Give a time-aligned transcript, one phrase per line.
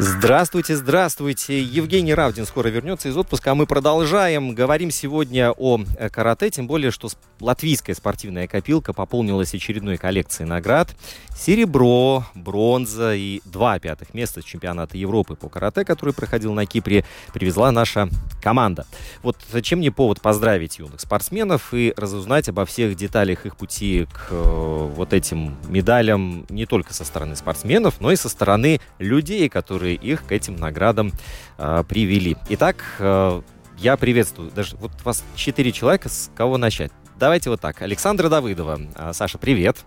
[0.00, 1.62] Здравствуйте, здравствуйте.
[1.62, 4.52] Евгений Равдин скоро вернется из отпуска, а мы продолжаем.
[4.52, 7.08] Говорим сегодня о э, карате, тем более, что
[7.38, 10.96] латвийская спортивная копилка пополнилась очередной коллекцией наград.
[11.36, 17.04] Серебро, бронза и два пятых места с чемпионата Европы по карате, который проходил на Кипре,
[17.32, 18.08] привезла наша
[18.42, 18.86] команда.
[19.22, 24.28] Вот чем не повод поздравить юных спортсменов и разузнать обо всех деталях их пути к
[24.30, 29.83] э, вот этим медалям не только со стороны спортсменов, но и со стороны людей, которые
[29.92, 31.12] их к этим наградам
[31.58, 32.36] э, привели.
[32.48, 33.42] Итак, э,
[33.78, 34.50] я приветствую.
[34.50, 36.92] Даже вот у вас четыре человека, с кого начать?
[37.18, 37.82] Давайте вот так.
[37.82, 38.80] Александра Давыдова.
[38.94, 39.78] А, Саша, привет.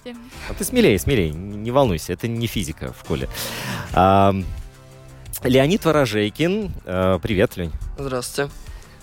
[0.00, 0.18] Здравствуйте.
[0.48, 3.28] А ты смелее, смелее, не волнуйся, это не физика в школе.
[3.92, 4.34] А,
[5.44, 6.72] Леонид Ворожейкин.
[6.84, 7.72] А, Привет, Лень.
[7.98, 8.50] Здравствуйте.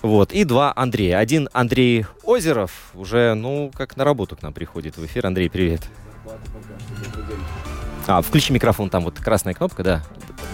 [0.01, 1.17] Вот, и два Андрея.
[1.17, 5.25] Один Андрей Озеров уже, ну, как на работу к нам приходит в эфир.
[5.25, 5.81] Андрей, привет.
[8.09, 10.03] А, включи микрофон, там вот красная кнопка, да.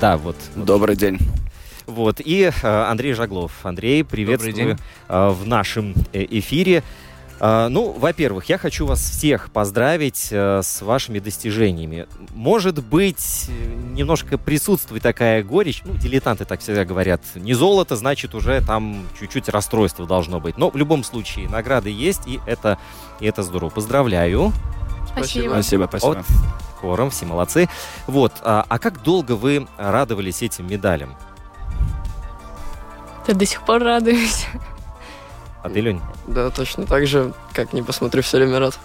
[0.02, 0.36] Да, вот.
[0.58, 1.20] Добрый день.
[1.86, 3.66] Вот, и э, Андрей Жаглов.
[3.66, 6.84] Андрей, приветствую э, в нашем э, эфире.
[7.38, 12.08] Ну, во-первых, я хочу вас всех поздравить с вашими достижениями.
[12.34, 13.50] Может быть,
[13.92, 19.50] немножко присутствует такая горечь, ну, дилетанты так всегда говорят, не золото, значит, уже там чуть-чуть
[19.50, 20.58] расстройство должно быть.
[20.58, 22.80] Но в любом случае, награды есть, и это,
[23.20, 23.70] и это здорово.
[23.70, 24.54] Поздравляю.
[25.16, 25.52] Спасибо.
[25.54, 26.20] Спасибо, спасибо.
[26.20, 26.26] От
[26.80, 27.70] хором, все молодцы.
[28.08, 31.16] Вот, а, а как долго вы радовались этим медалям?
[33.28, 34.46] Я до сих пор радуюсь.
[35.64, 36.02] А ты, Лень?
[36.28, 38.78] Да, точно так же, как не посмотрю, все время рад.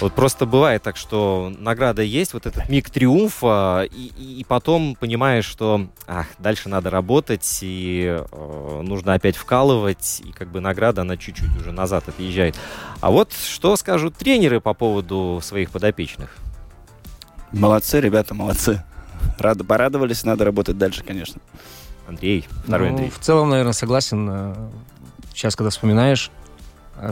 [0.00, 5.44] Вот просто бывает так, что награда есть, вот этот миг триумфа, и, и- потом понимаешь,
[5.44, 11.16] что ах, дальше надо работать, и э, нужно опять вкалывать, и как бы награда, она
[11.16, 12.56] чуть-чуть уже назад отъезжает.
[13.00, 16.34] А вот что скажут тренеры по поводу своих подопечных?
[17.52, 18.82] Молодцы, ребята, молодцы.
[19.38, 21.40] Рады, порадовались, надо работать дальше, конечно.
[22.08, 23.10] Андрей, второй Ну, Андрей.
[23.10, 24.28] В целом, наверное, согласен.
[24.30, 24.54] Э,
[25.34, 26.30] Сейчас, когда вспоминаешь,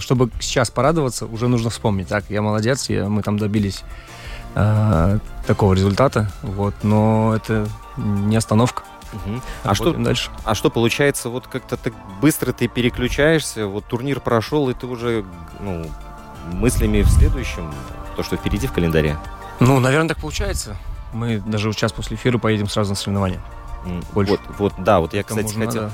[0.01, 2.09] чтобы сейчас порадоваться, уже нужно вспомнить.
[2.09, 3.83] Так, я молодец, я, мы там добились
[4.55, 8.83] э, такого результата, вот, но это не остановка.
[9.13, 9.43] Мгм.
[9.65, 10.31] А что, дальше?
[10.45, 15.25] а что получается, вот как-то так быстро ты переключаешься, вот турнир прошел, и ты уже
[15.61, 15.87] ну,
[16.53, 17.73] мыслями в следующем,
[18.17, 19.17] то, что впереди в календаре?
[19.61, 20.77] Ну, наверное, так получается.
[21.13, 23.41] Мы даже сейчас после эфира поедем сразу на соревнования.
[24.13, 24.33] Больше.
[24.33, 25.93] Вот, вот, да, вот я, Кому кстати, хотел, надо,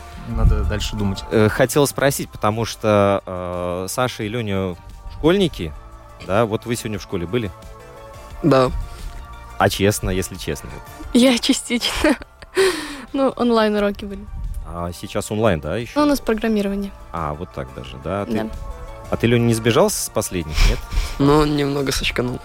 [0.57, 1.23] надо дальше думать.
[1.31, 4.75] э, хотел спросить, потому что э, Саша и Леня
[5.17, 5.73] школьники,
[6.27, 7.51] да, вот вы сегодня в школе были?
[8.43, 8.71] Да,
[9.59, 10.71] А честно, если честно.
[11.13, 12.17] Я частично.
[13.13, 14.25] Ну, онлайн уроки были.
[14.67, 15.93] А сейчас онлайн, да, еще?
[15.97, 16.91] Ну, у нас программирование.
[17.13, 18.23] А, вот так даже, да?
[18.23, 18.47] А ты, Да.
[19.11, 20.79] а ты, Леня, не сбежал с последних, нет?
[21.19, 22.41] но немного сочканул.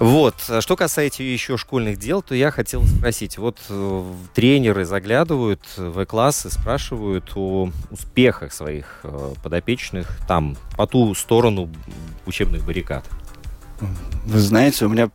[0.00, 5.60] Вот, а что касается еще школьных дел, то я хотел спросить, вот э, тренеры заглядывают
[5.76, 11.70] в классы, спрашивают о успехах своих э, подопечных там, по ту сторону
[12.26, 13.04] учебных баррикад.
[14.26, 15.10] Вы знаете, у меня,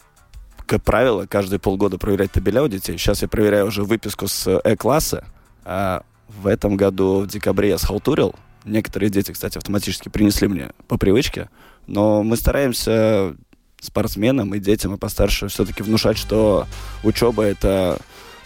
[0.66, 2.98] как правило, каждые полгода проверять табеля у детей.
[2.98, 5.26] Сейчас я проверяю уже выписку с Э-класса.
[5.66, 8.36] А в этом году в декабре я схалтурил.
[8.66, 11.50] Некоторые дети, кстати, автоматически принесли мне по привычке.
[11.88, 13.36] Но мы стараемся
[13.82, 16.68] спортсменам и детям, и постарше все-таки внушать, что
[17.04, 17.98] учеба это,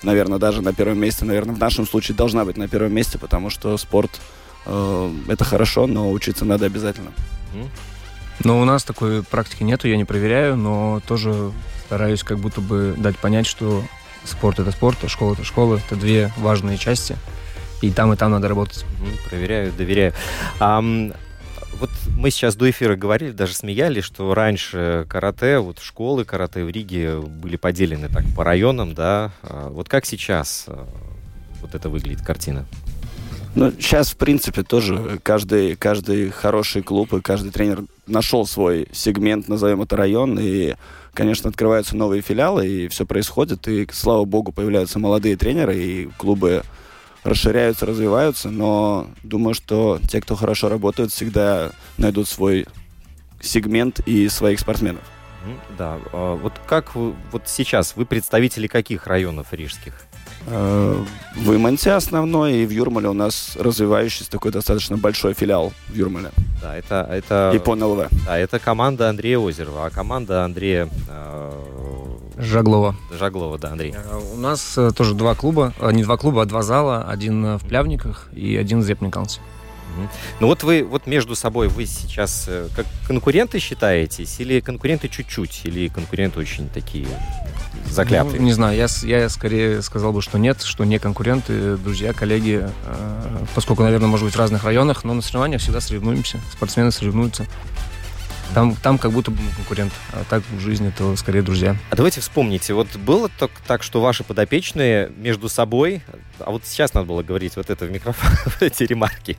[0.04, 3.50] наверное, даже на первом месте, наверное, в нашем случае должна быть на первом месте, потому
[3.50, 4.22] что спорт
[4.66, 7.12] э, это хорошо, но учиться надо обязательно.
[8.44, 11.52] Но у нас такой практики нету, я не проверяю, но тоже
[11.86, 13.84] стараюсь как будто бы дать понять, что
[14.24, 17.18] спорт это спорт, а школа это школа, это две важные части.
[17.82, 18.86] И там, и там надо работать.
[19.30, 20.14] Проверяю, доверяю.
[20.60, 21.14] Ам,
[21.84, 26.70] вот мы сейчас до эфира говорили, даже смеялись, что раньше карате, вот школы карате в
[26.70, 29.34] Риге были поделены так по районам, да.
[29.42, 30.88] А Вот как сейчас а,
[31.60, 32.66] вот это выглядит картина?
[33.54, 39.50] Ну, сейчас, в принципе, тоже каждый, каждый хороший клуб и каждый тренер нашел свой сегмент,
[39.50, 40.76] назовем это район, и,
[41.14, 46.64] конечно, открываются новые филиалы, и все происходит, и, слава богу, появляются молодые тренеры, и клубы
[47.24, 52.68] расширяются, развиваются, но думаю, что те, кто хорошо работают, всегда найдут свой
[53.42, 55.02] сегмент и своих спортсменов.
[55.46, 59.94] Мгм, Да, а вот как вы, вот сейчас, вы представители каких районов рижских?
[60.48, 61.04] Э,
[61.36, 66.32] В Иманте основной, и в Юрмале у нас развивающийся такой достаточно большой филиал в Юрмале.
[66.62, 68.08] Да, это, это, И по НЛВ.
[68.26, 71.52] да, это команда Андрея Озерова, а команда Андрея э,
[72.38, 72.96] Жаглова.
[73.12, 73.94] Жаглова, да, Андрей.
[73.96, 77.04] Э, У нас э, тоже два клуба, э, не два клуба, а два зала.
[77.08, 79.42] Один в Плявниках и один в Зепникалсе.
[80.40, 85.88] Ну вот вы вот между собой вы сейчас как конкуренты считаетесь, или конкуренты чуть-чуть, или
[85.88, 87.08] конкуренты очень такие
[87.90, 88.40] заклятые?
[88.40, 92.68] Ну, не знаю, я, я скорее сказал бы, что нет, что не конкуренты, друзья, коллеги,
[92.86, 97.46] э, поскольку, наверное, может быть в разных районах, но на соревнованиях всегда соревнуемся, спортсмены соревнуются.
[98.54, 101.76] Там, там как будто бы конкурент, а так в жизни то скорее друзья.
[101.90, 106.02] А давайте вспомните, вот было так, так, что ваши подопечные между собой,
[106.40, 108.30] а вот сейчас надо было говорить вот это в микрофон,
[108.60, 109.38] эти ремарки,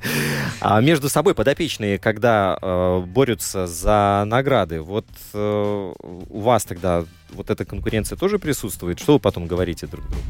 [0.61, 7.50] а между собой подопечные, когда э, борются за награды, вот э, у вас тогда вот
[7.50, 8.99] эта конкуренция тоже присутствует?
[8.99, 10.25] Что вы потом говорите друг другу?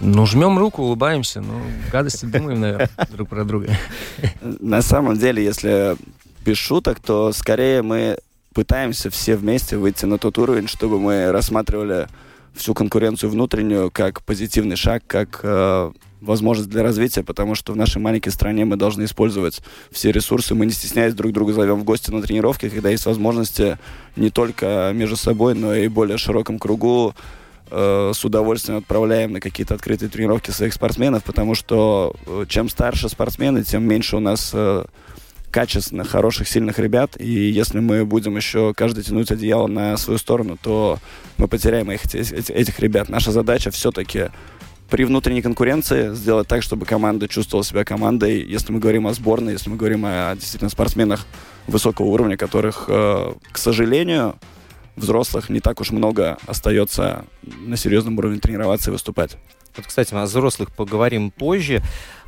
[0.00, 3.76] Ну, жмем руку, улыбаемся, ну, гадости думаем, наверное, друг про друга.
[4.40, 5.96] На самом деле, если
[6.44, 8.18] без шуток, то скорее мы
[8.54, 12.08] пытаемся все вместе выйти на тот уровень, чтобы мы рассматривали
[12.54, 18.00] всю конкуренцию внутреннюю как позитивный шаг, как э, возможность для развития, потому что в нашей
[18.00, 19.60] маленькой стране мы должны использовать
[19.90, 20.54] все ресурсы.
[20.54, 23.78] Мы не стесняясь друг друга зовем в гости на тренировки, когда есть возможности
[24.16, 27.14] не только между собой, но и более широком кругу
[27.70, 33.08] э, с удовольствием отправляем на какие-то открытые тренировки своих спортсменов, потому что э, чем старше
[33.08, 34.84] спортсмены, тем меньше у нас э,
[35.50, 37.16] качественных, хороших, сильных ребят.
[37.20, 40.98] И если мы будем еще каждый тянуть одеяло на свою сторону, то
[41.38, 43.08] мы потеряем их, эти- этих ребят.
[43.08, 44.28] Наша задача все-таки
[44.88, 48.42] при внутренней конкуренции сделать так, чтобы команда чувствовала себя командой.
[48.42, 51.26] Если мы говорим о сборной, если мы говорим о действительно спортсменах
[51.66, 54.36] высокого уровня, которых, э, к сожалению,
[54.96, 59.36] взрослых не так уж много остается на серьезном уровне тренироваться и выступать.
[59.76, 61.80] Вот, кстати, о взрослых поговорим позже.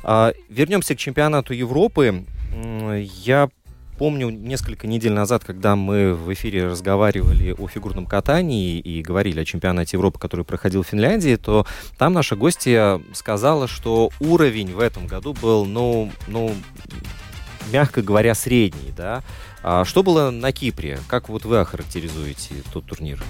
[0.03, 2.23] А, Вернемся к чемпионату Европы.
[2.53, 3.49] Я
[3.97, 9.45] помню несколько недель назад, когда мы в эфире разговаривали о фигурном катании и говорили о
[9.45, 11.65] чемпионате Европы, который проходил в Финляндии, то
[11.97, 16.53] там наша гостья сказала, что уровень в этом году был, ну, ну,
[17.71, 19.23] мягко говоря, средний, да.
[19.61, 20.99] А что было на Кипре?
[21.07, 23.23] Как вот вы охарактеризуете тот турнир?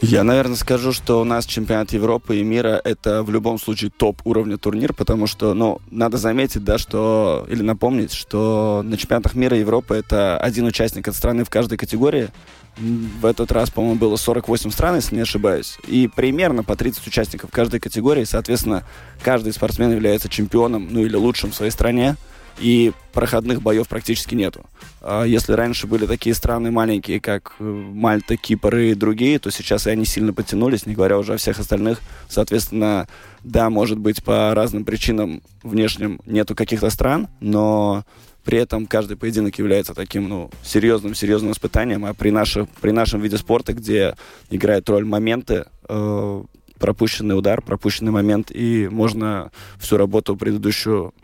[0.00, 4.20] Я, наверное, скажу, что у нас чемпионат Европы и мира это в любом случае топ
[4.24, 9.56] уровня турнир, потому что, ну, надо заметить, да, что, или напомнить, что на чемпионатах мира
[9.56, 12.28] и Европы это один участник от страны в каждой категории.
[12.76, 17.50] В этот раз, по-моему, было 48 стран, если не ошибаюсь, и примерно по 30 участников
[17.50, 18.24] в каждой категории.
[18.24, 18.82] Соответственно,
[19.22, 22.16] каждый спортсмен является чемпионом, ну или лучшим в своей стране,
[22.58, 24.64] и проходных боев практически нету.
[25.00, 29.86] А Если раньше были такие страны маленькие, как э, Мальта, Кипр и другие, то сейчас
[29.86, 32.00] и они сильно потянулись, не говоря уже о всех остальных.
[32.28, 33.06] Соответственно,
[33.42, 38.04] да, может быть, по разным причинам внешним нету каких-то стран, но
[38.44, 43.20] при этом каждый поединок является таким, ну, серьезным, серьезным испытанием, а при, наших, при нашем
[43.20, 44.16] виде спорта, где
[44.50, 46.42] играют роль моменты, э,
[46.78, 51.14] пропущенный удар, пропущенный момент, и можно всю работу предыдущую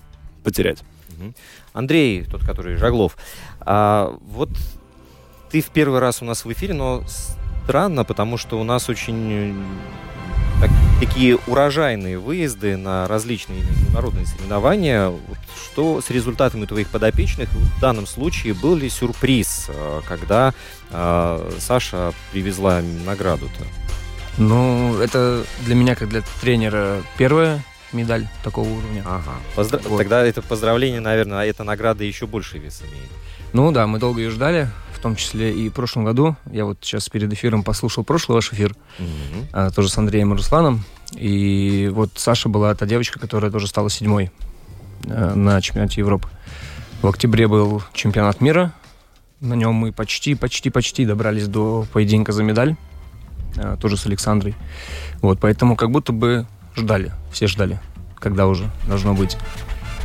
[0.42, 0.82] потерять.
[1.20, 1.34] Мгм.
[1.74, 3.16] Андрей, тот, который Жаглов,
[3.60, 4.48] а, вот
[5.50, 7.02] ты в первый раз у нас в эфире, но
[7.64, 9.54] странно, потому что у нас очень э,
[10.60, 15.08] так- такие урожайные выезды на различные международные соревнования.
[15.08, 17.50] Вот что с результатами твоих подопечных?
[17.52, 20.54] В данном случае был ли сюрприз, э, когда
[20.90, 23.64] э, Саша привезла награду-то?
[24.38, 27.62] Ну, это для меня, как для тренера, первая
[27.92, 29.02] медаль такого уровня.
[29.04, 29.32] Ага.
[29.56, 29.98] Поздра- Вот.
[29.98, 33.10] Тогда это поздравление, наверное, а эта награда еще больше вес имеет.
[33.52, 36.36] Ну да, мы долго ее ждали, в том числе и в прошлом году.
[36.52, 39.48] Я вот сейчас перед эфиром послушал прошлый ваш эфир, Мгм.
[39.52, 40.84] а, тоже с Андреем и Русланом.
[41.16, 44.30] И вот Саша была та девочка, которая тоже стала седьмой
[45.04, 46.28] э, на чемпионате Европы.
[47.02, 48.72] В октябре был чемпионат мира.
[49.40, 52.76] На нем мы почти, почти, почти добрались до поединка за медаль.
[53.56, 54.54] э, тоже с Александрой.
[55.22, 57.78] Вот, поэтому как будто бы ждали, все ждали,
[58.18, 59.36] когда уже должно быть.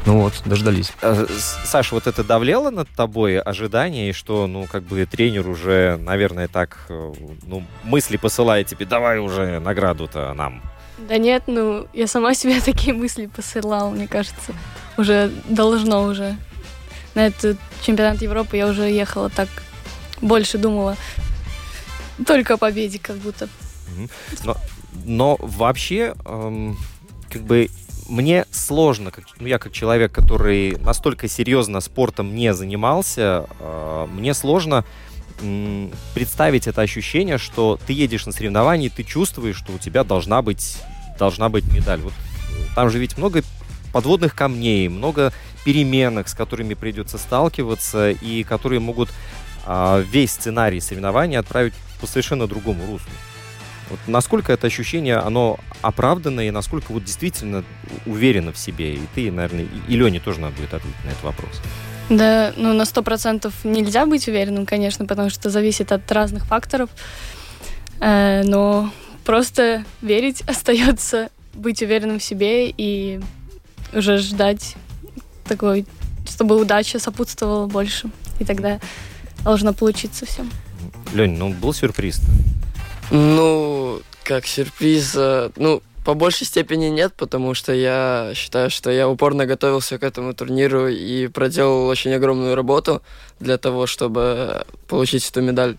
[0.06, 0.92] Ну вот, дождались.
[1.02, 1.26] А,
[1.66, 6.48] Саша, вот это давлело над тобой ожидание, и что, ну, как бы тренер уже, наверное,
[6.48, 10.62] так, э, ну, мысли посылает тебе, давай уже награду-то нам.
[11.00, 14.54] Да нет, ну, я сама себе такие мысли посылала, мне кажется.
[14.98, 16.38] уже должно уже.
[17.16, 19.50] На этот чемпионат Европы я уже ехала так,
[20.22, 20.98] больше думала
[22.26, 23.50] только о победе как будто.
[24.44, 24.58] Но,
[25.04, 26.78] но вообще, эм,
[27.30, 27.70] как бы
[28.08, 34.34] мне сложно, как, ну, я как человек, который настолько серьезно спортом не занимался, э, мне
[34.34, 34.86] сложно
[35.42, 40.04] м, представить это ощущение, что ты едешь на соревнования, и ты чувствуешь, что у тебя
[40.04, 40.78] должна быть,
[41.20, 42.00] должна быть медаль.
[42.00, 43.42] Вот э, там же ведь много
[43.92, 45.34] подводных камней, много
[45.66, 49.10] переменных, с которыми придется сталкиваться, и которые могут
[49.66, 53.12] а, весь сценарий соревнований отправить по совершенно другому руслу.
[53.90, 57.64] Вот насколько это ощущение, оно оправдано, и насколько вот действительно
[58.06, 58.96] уверенно в себе.
[58.96, 61.62] И ты, наверное, и, и Лене тоже надо будет ответить на этот вопрос.
[62.10, 66.90] Да, ну на сто процентов нельзя быть уверенным, конечно, потому что зависит от разных факторов.
[68.00, 68.92] Э, но
[69.24, 73.20] просто верить остается, быть уверенным в себе и
[73.94, 74.76] уже ждать
[75.48, 75.86] такой,
[76.28, 78.10] чтобы удача сопутствовала больше.
[78.40, 78.80] И тогда
[79.44, 80.46] должно получиться все.
[81.14, 82.22] Лень, ну был сюрприз.
[83.12, 85.16] Ну, как сюрприз,
[85.56, 90.34] ну, по большей степени нет, потому что я считаю, что я упорно готовился к этому
[90.34, 93.02] турниру и проделал очень огромную работу
[93.40, 95.78] для того, чтобы получить эту медаль.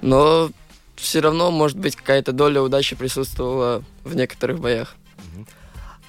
[0.00, 0.50] Но
[0.96, 4.94] все равно, может быть, какая-то доля удачи присутствовала в некоторых боях.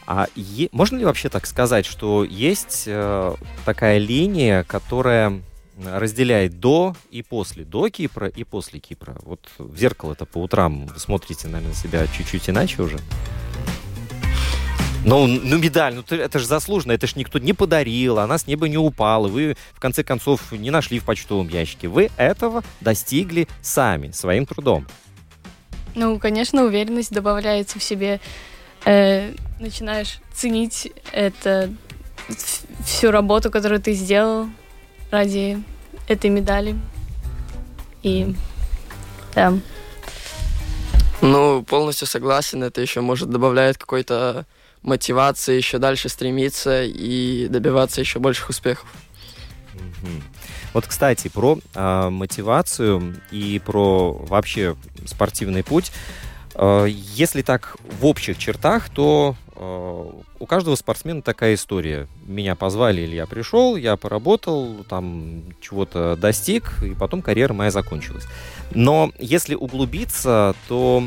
[0.05, 3.35] А е- можно ли вообще так сказать, что есть э,
[3.65, 5.41] такая линия, которая
[5.85, 9.15] разделяет до и после, до Кипра и после Кипра.
[9.23, 12.99] Вот в зеркало-то по утрам вы смотрите, наверное, на себя чуть-чуть иначе уже.
[15.05, 18.69] Ну, ну, медаль, ну это же заслуженно, это же никто не подарил, она с неба
[18.69, 21.89] не упала, вы, в конце концов, не нашли в почтовом ящике.
[21.89, 24.87] Вы этого достигли сами, своим трудом.
[25.95, 28.21] Ну, конечно, уверенность добавляется в себе.
[28.85, 31.69] Э, начинаешь ценить это,
[32.85, 34.47] всю работу, которую ты сделал,
[35.11, 35.61] ради
[36.07, 36.75] этой медали.
[38.01, 38.35] И
[39.35, 39.53] да.
[41.21, 42.63] Ну, полностью согласен.
[42.63, 44.45] Это еще, может, добавляет какой-то
[44.81, 48.85] мотивации еще дальше стремиться и добиваться еще больших успехов.
[50.73, 55.91] Вот, кстати, про э, мотивацию и про вообще спортивный путь.
[56.55, 62.07] Э, если так в общих чертах, то у каждого спортсмена такая история.
[62.25, 68.25] Меня позвали, или я пришел, я поработал, там чего-то достиг, и потом карьера моя закончилась.
[68.71, 71.03] Но если углубиться, то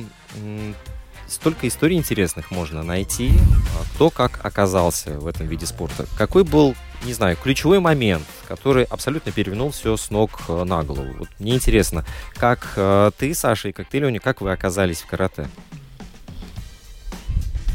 [1.29, 3.33] столько историй интересных можно найти,
[3.79, 6.07] а, кто как оказался в этом виде спорта.
[6.17, 6.75] Какой был,
[7.05, 11.15] не знаю, ключевой момент, который абсолютно перевернул все с ног э, на голову.
[11.19, 15.07] Вот мне интересно, как э, ты, Саша, и как ты, Леня, как вы оказались в
[15.07, 15.49] карате?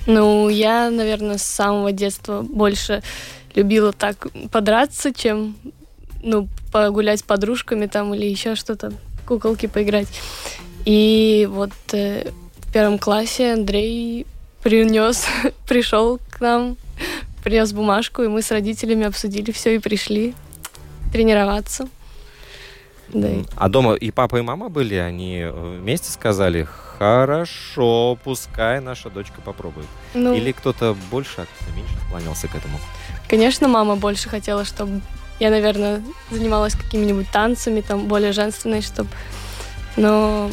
[0.08, 3.04] Ну, я, наверное, с самого детства больше
[3.54, 5.56] любила так подраться, чем
[6.24, 8.94] ну, погулять с подружками там или еще что-то,
[9.28, 10.08] куколки поиграть.
[10.86, 14.26] И вот э, в первом классе Андрей
[14.64, 15.26] принес,
[15.68, 16.78] пришел к нам,
[17.44, 20.34] принес бумажку, и мы с родителями обсудили все и пришли
[21.12, 21.88] тренироваться.
[23.14, 23.30] Да.
[23.56, 29.42] А дома и папа, и мама были, они э, вместе сказали, хорошо, пускай наша дочка
[29.42, 29.88] попробует.
[30.14, 32.80] Ну, Или кто-то больше, а кто-то меньше склонялся к этому?
[33.28, 35.02] Конечно, мама больше хотела, чтобы
[35.40, 39.10] я, наверное, занималась какими-нибудь танцами, там, более женственной, чтобы...
[39.98, 40.52] Но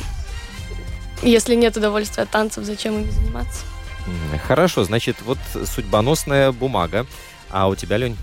[1.23, 3.65] если нет удовольствия от танцев, зачем ими заниматься?
[4.47, 7.07] Хорошо, значит, вот судьбоносная бумага.
[7.51, 8.17] А у тебя, Лень?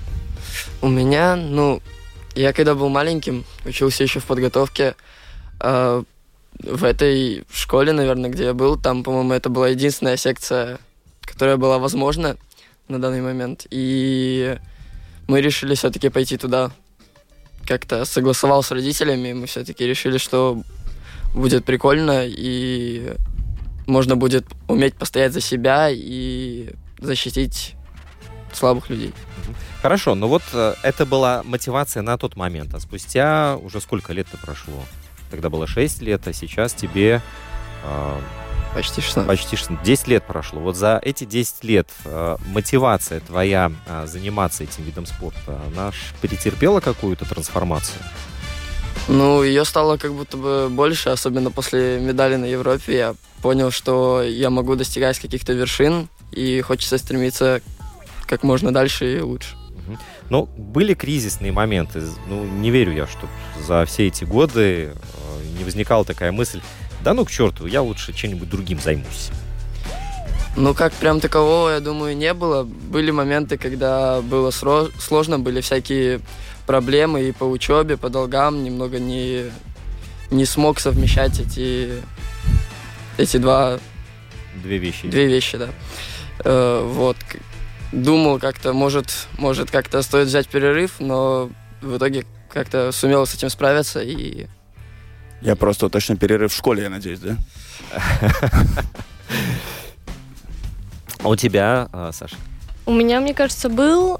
[0.81, 1.81] У меня, ну,
[2.35, 4.95] я когда был маленьким, учился еще в подготовке,
[5.59, 6.03] э,
[6.59, 10.79] в этой школе, наверное, где я был, там, по-моему, это была единственная секция,
[11.21, 12.37] которая была возможна
[12.87, 13.65] на данный момент.
[13.71, 14.57] И
[15.27, 16.71] мы решили все-таки пойти туда.
[17.65, 20.61] Как-то согласовал с родителями, мы все-таки решили, что
[21.33, 23.13] будет прикольно, и
[23.87, 27.75] можно будет уметь постоять за себя и защитить
[28.53, 29.13] слабых людей.
[29.85, 34.35] Хорошо, но вот э, это была мотивация на тот момент, а спустя уже сколько лет-то
[34.35, 34.83] прошло?
[35.29, 37.21] Тогда было 6 лет, а сейчас тебе...
[37.83, 38.19] Э,
[38.73, 39.27] почти 16.
[39.27, 39.85] Почти 16.
[39.85, 40.59] 10 лет прошло.
[40.59, 46.79] Вот за эти 10 лет э, мотивация твоя э, заниматься этим видом спорта, она претерпела
[46.79, 48.01] какую-то трансформацию?
[49.07, 52.97] Ну, ее стало как будто бы больше, особенно после медали на Европе.
[52.97, 57.61] Я понял, что я могу достигать каких-то вершин, и хочется стремиться
[58.25, 59.55] как можно дальше и лучше.
[60.29, 62.01] Но были кризисные моменты.
[62.27, 63.27] Ну, не верю я, что
[63.65, 66.61] за все эти годы э, не возникала такая мысль,
[67.03, 69.29] да ну к черту, я лучше чем-нибудь другим займусь.
[70.57, 72.63] Ну, как прям такового, я думаю, не было.
[72.63, 76.21] Были моменты, когда было сложно, были всякие
[76.65, 79.51] проблемы и по учебе, по долгам, немного не,
[80.31, 81.91] не смог совмещать эти,
[83.17, 83.79] эти два,
[84.63, 85.07] Две вещи.
[85.07, 85.69] две вещи, да.
[86.43, 87.17] Э, вот.
[87.95, 91.49] Думал как-то, может, может как-то стоит взять перерыв, но
[91.81, 94.47] в итоге как-то сумел с этим справиться и
[95.39, 97.37] Я просто уточню перерыв в школе, я надеюсь, да?
[101.23, 102.35] А у тебя, а, Саша?
[102.85, 104.19] У меня, мне кажется, был.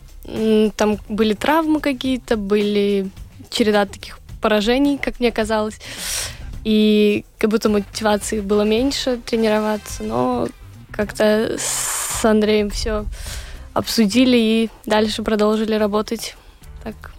[0.77, 3.10] Там были травмы какие-то, были
[3.51, 5.79] череда таких поражений, как мне казалось.
[6.63, 10.48] И как будто мотивации было меньше тренироваться, но
[10.91, 13.05] как-то с Андреем все
[13.75, 16.36] обсудили и дальше продолжили работать.
[16.84, 17.13] Так,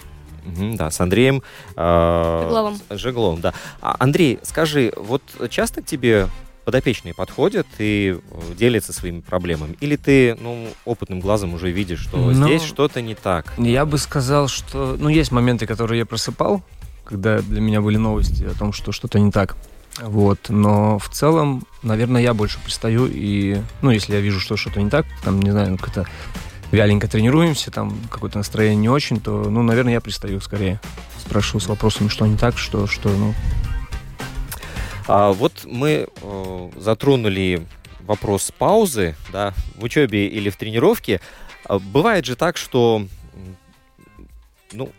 [0.45, 1.43] да, с Андреем
[1.77, 2.81] а, Жегловым.
[2.91, 3.55] Жегловым, да.
[3.81, 6.29] А, Андрей, скажи, вот часто к тебе
[6.65, 9.77] подопечные подходят и э, делятся своими проблемами?
[9.81, 13.55] Или ты, ну, опытным глазом уже видишь, что Ну, здесь что-то не так?
[13.57, 14.97] Я бы сказал, что...
[14.99, 16.63] Ну, есть моменты, которые я просыпал,
[17.05, 19.57] когда для меня были новости о том, что что-то не так.
[20.01, 24.83] Вот, но в целом, наверное, я больше пристаю и, ну, если я вижу, что что-то
[24.83, 26.07] не так, там, не знаю, как-то
[26.71, 30.81] вяленько тренируемся, там какое-то настроение не очень, то, ну, наверное, я пристаю скорее.
[31.19, 33.35] Спрашиваю с вопросами, что не так, что, что, ну,
[35.07, 37.67] А вот мы э, затронули
[38.01, 41.21] вопрос паузы, да, в учебе или в тренировке.
[41.65, 43.07] А Бывает же так, что,
[44.73, 44.91] ну,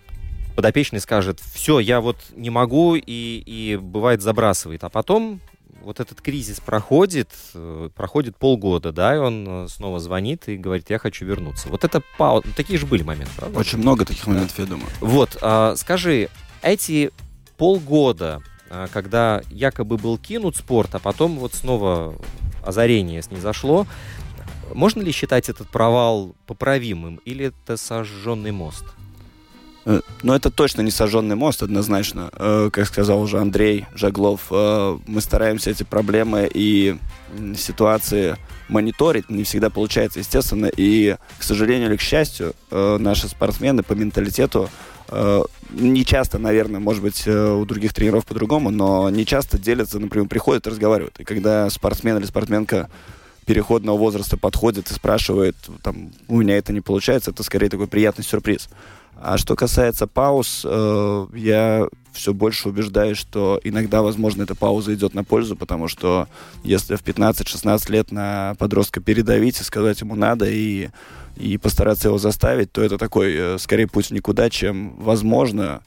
[0.58, 4.84] подопечный скажет, все, я вот не могу, и, и бывает забрасывает.
[4.84, 5.40] А потом
[5.84, 10.90] вот этот кризис проходит, э, проходит полгода, да, и он э, снова звонит и говорит,
[10.90, 11.70] я хочу вернуться.
[11.70, 13.60] Вот это пауза, такие же были моменты, правда?
[13.60, 14.90] Очень много таких моментов, я думаю.
[15.00, 16.28] Вот, а, скажи,
[16.64, 17.12] эти
[17.58, 22.16] полгода, а, когда якобы был кинут спорт, а потом вот снова
[22.66, 23.86] озарение снизошло,
[24.74, 28.86] можно ли считать этот провал поправимым или это сожженный мост?
[29.88, 32.30] Э, Но это точно не сожженный мост, однозначно.
[32.34, 36.98] Э, Как сказал уже Андрей Жаглов, э, мы стараемся эти проблемы и
[37.58, 38.36] ситуации
[38.68, 39.30] мониторить.
[39.30, 40.70] Не всегда получается, естественно.
[40.76, 44.70] И, к сожалению или к счастью, наши спортсмены по менталитету
[45.72, 50.68] не часто, наверное, может быть, у других тренеров по-другому, но не часто делятся, например, приходят
[50.68, 51.20] и разговаривают.
[51.20, 52.90] И когда спортсмен или спортсменка
[53.46, 58.24] переходного возраста подходит и спрашивает, там, у меня это не получается, это скорее такой приятный
[58.26, 58.70] сюрприз.
[59.20, 65.14] А что касается пауз, э, я все больше убеждаюсь, что иногда, возможно, эта пауза идет
[65.14, 66.28] на пользу, потому что
[66.64, 70.90] если в 15-16 лет на подростка передавить и сказать ему надо, и,
[71.36, 75.82] и постараться его заставить, то это такой, э, скорее, путь никуда, чем, возможно,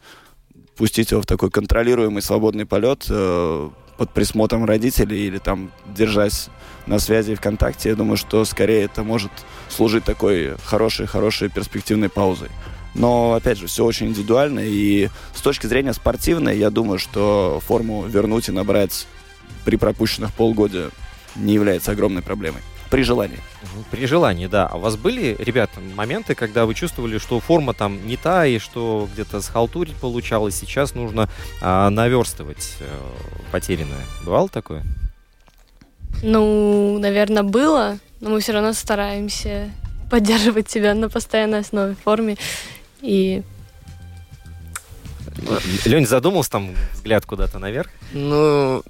[0.77, 6.49] пустить его в такой контролируемый свободный полет э, под присмотром родителей или там держась
[6.87, 7.90] на связи ВКонтакте.
[7.90, 9.31] Я думаю, что скорее это может
[9.69, 12.49] служить такой хорошей-хорошей перспективной паузой.
[12.94, 18.05] Но, опять же, все очень индивидуально, и с точки зрения спортивной, я думаю, что форму
[18.05, 19.07] вернуть и набрать
[19.64, 20.90] при пропущенных полгода
[21.37, 22.62] не является огромной проблемой.
[22.90, 23.38] При желании.
[23.62, 24.66] Мгм, При желании, да.
[24.66, 28.59] А у вас были, ребята, моменты, когда вы чувствовали, что форма там не та, и
[28.59, 31.29] что где-то схалтурить получалось, сейчас нужно
[31.61, 32.87] а, наверстывать э,
[33.53, 34.05] потерянное?
[34.24, 34.83] Бывало такое?
[36.22, 39.70] ну, наверное, было, но мы все равно стараемся
[40.11, 42.37] поддерживать себя на постоянной основе в форме.
[43.03, 43.43] И
[45.85, 47.91] Лень задумался, там взгляд куда-то наверх?
[48.13, 48.83] Ну,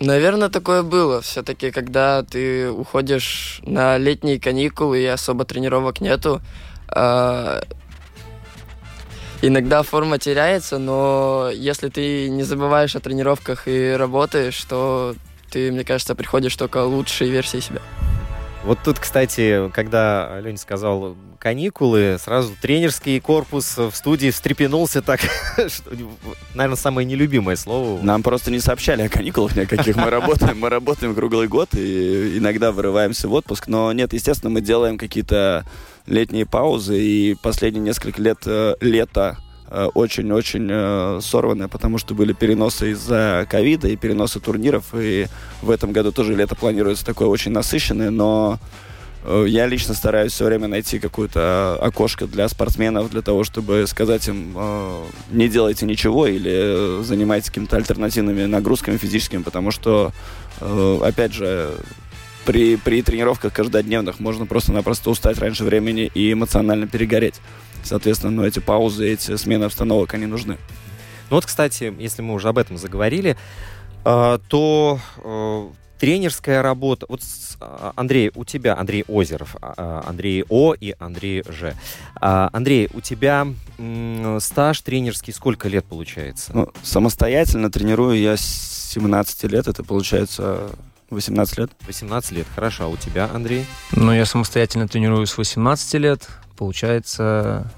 [0.00, 1.20] наверное, такое было.
[1.20, 6.40] Все-таки, когда ты уходишь на летние каникулы и особо тренировок нету,
[6.88, 7.62] а,
[9.40, 15.14] иногда форма теряется, но если ты не забываешь о тренировках и работаешь, то
[15.50, 17.80] ты, мне кажется, приходишь только лучшей версии себя.
[18.64, 25.20] Вот тут, кстати, когда Леня сказал каникулы, сразу тренерский корпус в студии встрепенулся так,
[25.56, 25.90] что,
[26.54, 28.00] наверное, самое нелюбимое слово.
[28.00, 29.96] Нам просто не сообщали о каникулах ни о каких.
[29.96, 33.66] Мы работаем, мы работаем круглый год и иногда вырываемся в отпуск.
[33.66, 35.64] Но нет, естественно, мы делаем какие-то
[36.06, 37.00] летние паузы.
[37.00, 43.48] И последние несколько лет э, лето э, очень-очень э, сорванное, потому что были переносы из-за
[43.50, 44.94] ковида и переносы турниров.
[44.94, 45.26] И
[45.60, 48.60] в этом году тоже лето планируется такое очень насыщенное, но
[49.24, 54.26] я лично стараюсь все время найти какое-то э, окошко для спортсменов, для того, чтобы сказать
[54.28, 56.50] им, э, не делайте ничего или
[57.00, 60.12] э, занимайтесь какими-то альтернативными нагрузками физическими, потому что,
[60.60, 61.72] э, опять же,
[62.44, 67.36] при, при тренировках каждодневных можно просто-напросто устать раньше времени и эмоционально перегореть.
[67.84, 70.58] Соответственно, ну, эти паузы, эти смены обстановок, они нужны.
[71.30, 73.36] Ну вот, кстати, если мы уже об этом заговорили,
[74.04, 75.68] э, то э,
[76.02, 77.06] тренерская работа.
[77.08, 81.74] Вот, с- а, Андрей, у тебя, Андрей Озеров, а, а, Андрей О и Андрей Ж.
[82.16, 83.46] Андрей, у тебя
[84.40, 86.50] стаж тренерский сколько лет получается?
[86.54, 90.70] Ну, самостоятельно тренирую я с 17 лет, это получается
[91.10, 91.70] 18 лет.
[91.86, 92.84] 18 лет, хорошо.
[92.84, 93.64] А у тебя, Андрей?
[93.92, 96.26] Ну, я самостоятельно тренирую с 18 лет.
[96.56, 97.70] Получается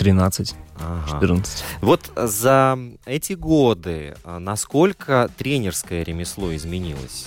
[0.00, 1.06] 13, Ага.
[1.20, 1.64] 14.
[1.82, 7.26] Вот за эти годы а, насколько тренерское ремесло изменилось?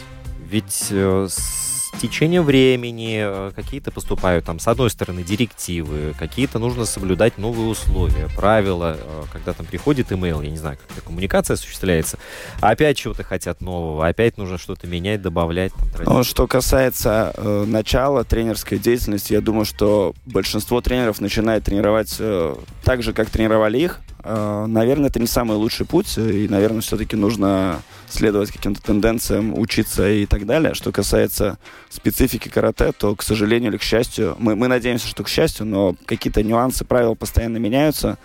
[0.49, 6.85] Ведь э, с течением времени э, какие-то поступают там, с одной стороны, директивы, какие-то нужно
[6.85, 11.53] соблюдать новые условия, правила, э, когда там приходит имейл, я не знаю, как эта коммуникация
[11.53, 12.17] осуществляется,
[12.59, 15.71] опять чего-то хотят нового, опять нужно что-то менять, добавлять.
[15.73, 16.27] Там, тратить.
[16.27, 23.01] Что касается э, начала тренерской деятельности, я думаю, что большинство тренеров начинает тренировать э, так
[23.01, 24.01] же, как тренировали их.
[24.23, 30.09] Э, наверное, это не самый лучший путь, и, наверное, все-таки нужно следовать каким-то тенденциям, учиться
[30.09, 30.73] и так далее.
[30.73, 31.57] Что касается
[31.89, 35.95] специфики карате, то, к сожалению или к счастью, мы, мы надеемся, что к счастью, но
[36.05, 38.17] какие-то нюансы правил постоянно меняются.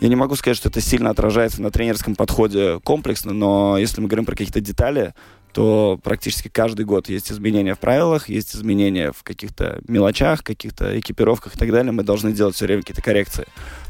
[0.00, 4.08] Я не могу сказать, что это сильно отражается на тренерском подходе комплексно, но если мы
[4.08, 5.14] говорим про какие-то детали,
[5.56, 11.56] то практически каждый год есть изменения в правилах, есть изменения в каких-то мелочах, каких-то экипировках
[11.56, 11.92] и так далее.
[11.92, 13.46] Мы должны делать все время какие-то коррекции.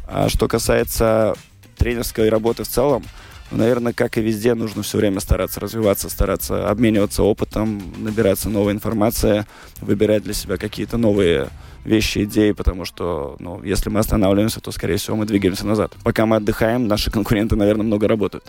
[0.07, 1.35] А что касается
[1.76, 3.02] тренерской работы в целом,
[3.50, 8.72] ну, наверное, как и везде, нужно все время стараться развиваться, стараться обмениваться опытом, набираться новой
[8.72, 9.44] информации,
[9.81, 11.48] выбирать для себя какие-то новые
[11.85, 15.96] вещи, идеи, потому что, ну, если мы останавливаемся, то, скорее всего, мы двигаемся назад.
[16.05, 18.44] Пока мы отдыхаем, наши конкуренты, наверное, много работают.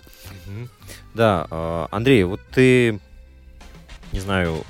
[1.15, 2.99] Да, э, Андрей, вот ты,
[4.11, 4.63] не знаю,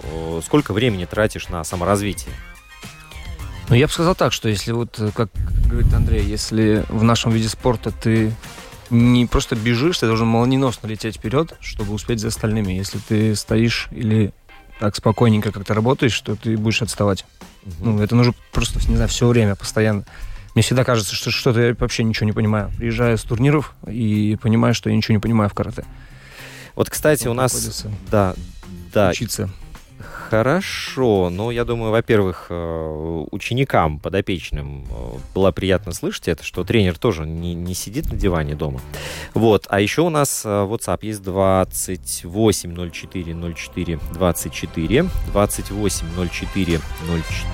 [0.44, 2.34] сколько времени тратишь на саморазвитие?
[3.70, 5.30] Ну, я бы сказал так, что если вот, э, как
[5.68, 8.34] говорит Андрей, если в нашем виде спорта ты
[8.90, 12.72] не просто бежишь, ты должен молниеносно лететь вперед, чтобы успеть за остальными.
[12.72, 14.34] Если ты стоишь или
[14.80, 17.26] так спокойненько как-то работаешь, то ты будешь отставать.
[17.80, 20.06] Ну, это нужно просто, не знаю, все время, постоянно.
[20.54, 22.72] Мне всегда кажется, что что-то я вообще ничего не понимаю.
[22.78, 25.84] Приезжаю с турниров и понимаю, что я ничего не понимаю в карате.
[26.76, 27.86] Вот, кстати, у нас...
[28.10, 28.34] Да,
[28.98, 29.50] да, Учиться.
[30.30, 31.30] Хорошо.
[31.30, 37.26] Ну, я думаю, во-первых, э, ученикам, подопечным э, было приятно слышать это, что тренер тоже
[37.26, 38.82] не, не сидит на диване дома.
[39.34, 39.68] Вот.
[39.70, 46.80] А еще у нас э, WhatsApp есть 28 04 04 24, 28 04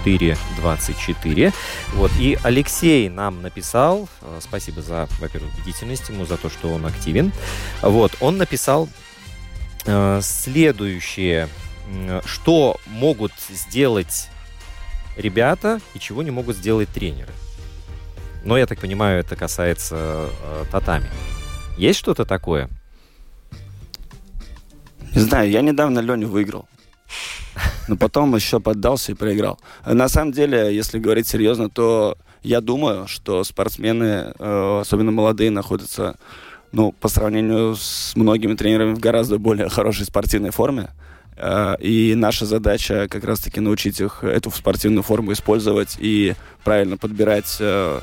[0.03, 1.53] 04 24.
[1.93, 2.11] Вот.
[2.19, 7.31] И Алексей нам написал, спасибо за, во-первых, бдительность ему, за то, что он активен.
[7.83, 8.13] Вот.
[8.19, 8.89] Он написал
[10.21, 11.49] следующее
[11.87, 14.29] м, что могут сделать
[15.17, 17.31] ребята и чего не могут сделать тренеры.
[18.43, 21.09] Но я так понимаю, это касается э, татами.
[21.77, 22.69] Есть что-то такое?
[25.15, 26.67] Не знаю, я недавно Леню выиграл.
[27.87, 29.59] Но потом еще поддался и проиграл.
[29.85, 36.17] На самом деле, если говорить серьезно, то я думаю, что спортсмены, э, особенно молодые, находятся,
[36.73, 40.89] ну, по сравнению с многими тренерами в гораздо более хорошей спортивной форме.
[41.37, 46.33] Э, И наша задача как раз-таки научить их эту спортивную форму использовать и
[46.63, 47.99] правильно подбирать э,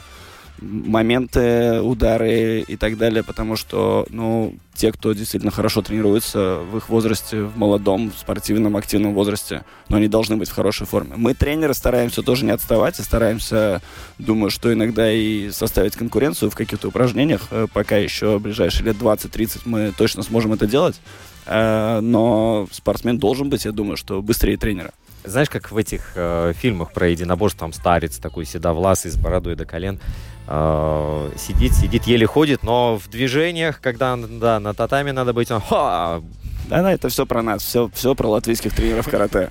[0.61, 6.88] моменты, удары и так далее, потому что, ну, те, кто действительно хорошо тренируется в их
[6.88, 11.14] возрасте, в молодом, спортивном, активном возрасте, но они должны быть в хорошей форме.
[11.16, 13.83] Мы, тренеры, стараемся тоже не отставать и стараемся,
[14.18, 18.96] думаю, что иногда и составить конкуренцию в каких-то упражнениях, Э, пока еще в ближайшие лет
[18.96, 21.01] 20-30 мы точно сможем это делать,
[21.46, 24.92] Э, но спортсмен должен быть, я думаю, что быстрее тренера.
[25.24, 29.66] Знаешь, как в этих э, фильмах про единоборство, там старец такой седовласый с бородой до
[29.66, 30.00] колен,
[30.46, 35.61] э, сидит, сидит, еле ходит, но в движениях, когда да, на татами надо быть, он
[35.61, 36.22] ха,
[36.68, 39.50] Да, да, это все про нас, все, все про латвийских тренеров карате.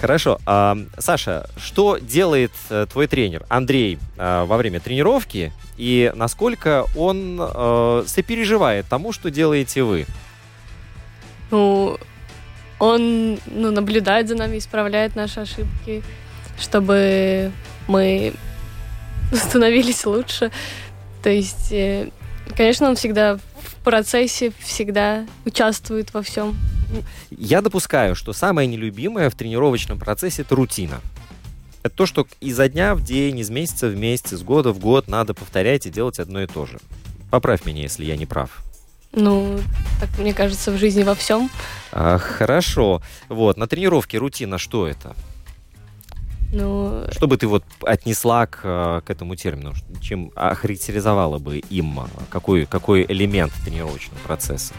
[0.00, 0.40] Хорошо.
[0.46, 7.38] А, Саша, что делает э, твой тренер Андрей э, во время тренировки и насколько он
[7.40, 10.06] э, сопереживает тому, что делаете вы?
[11.50, 11.98] Ну,
[12.78, 16.02] он ну, наблюдает за нами, исправляет наши ошибки,
[16.58, 17.52] чтобы
[17.88, 18.34] мы
[19.32, 20.50] становились лучше.
[21.22, 22.10] То есть, э,
[22.56, 26.56] конечно, он всегда в процессе, всегда участвует во всем.
[27.30, 31.00] Я допускаю, что самое нелюбимое в тренировочном процессе это рутина.
[31.82, 35.08] Это то, что изо дня в день, из месяца в месяц, из года в год
[35.08, 36.78] надо повторять и делать одно и то же.
[37.30, 38.65] Поправь меня, если я не прав.
[39.16, 39.58] Ну,
[39.98, 41.50] так мне кажется, в жизни во всем.
[41.90, 43.02] А, хорошо.
[43.28, 45.16] Вот, на тренировке рутина что это?
[46.52, 49.72] Ну, Что бы ты вот отнесла к, э, к этому термину?
[50.00, 51.98] Чем охарактеризовала бы им?
[51.98, 54.74] э, Какой, какой элемент тренировочного процесса?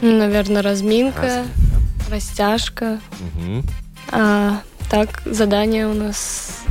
[0.00, 2.10] Наверное, разминка, Разминка.
[2.10, 3.00] растяжка.
[3.36, 3.62] Мгм.
[4.10, 6.62] А так, задания у нас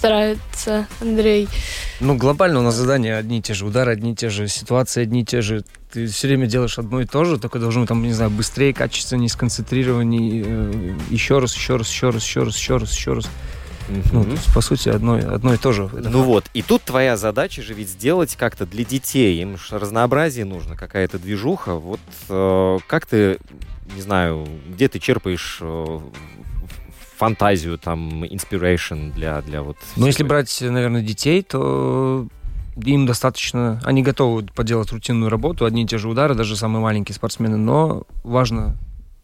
[0.00, 1.46] старается Андрей.
[2.00, 5.02] Ну, глобально у нас задания одни и те же, удары одни и те же, ситуации
[5.02, 5.62] одни и те же.
[5.92, 9.28] Ты все время делаешь одно и то же, только должно там, не знаю, быстрее, качественнее,
[9.28, 13.28] сконцентрированнее, э, еще раз, еще раз, еще раз, еще раз, еще раз, еще раз.
[14.12, 15.82] Ну, то есть, по сути, одно, одно и то же.
[15.92, 16.14] Ну факт.
[16.14, 19.42] вот, и тут твоя задача же ведь сделать как-то для детей.
[19.42, 21.74] Им же разнообразие нужно, какая-то движуха.
[21.74, 23.38] Вот э, как ты,
[23.94, 25.98] не знаю, где ты черпаешь э,
[27.20, 29.76] фантазию, там, inspiration для, для вот...
[29.96, 32.26] Но если брать, наверное, детей, то
[32.82, 33.78] им достаточно...
[33.84, 38.04] Они готовы поделать рутинную работу, одни и те же удары, даже самые маленькие спортсмены, но
[38.24, 38.76] важно...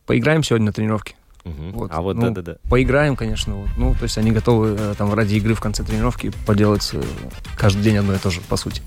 [0.04, 1.14] Поиграем сегодня на тренировке.
[1.44, 1.72] Мгм.
[1.72, 2.56] Вот, А вот ну, да-да-да.
[2.68, 3.54] Поиграем, конечно.
[3.54, 3.68] Вот.
[3.78, 7.02] Ну, то есть они готовы э, там ради игры в конце тренировки поделать э,
[7.56, 8.82] каждый день одно и то же, по сути.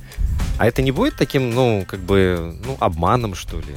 [0.60, 3.76] А это не будет таким, ну, как бы, ну, обманом, что ли?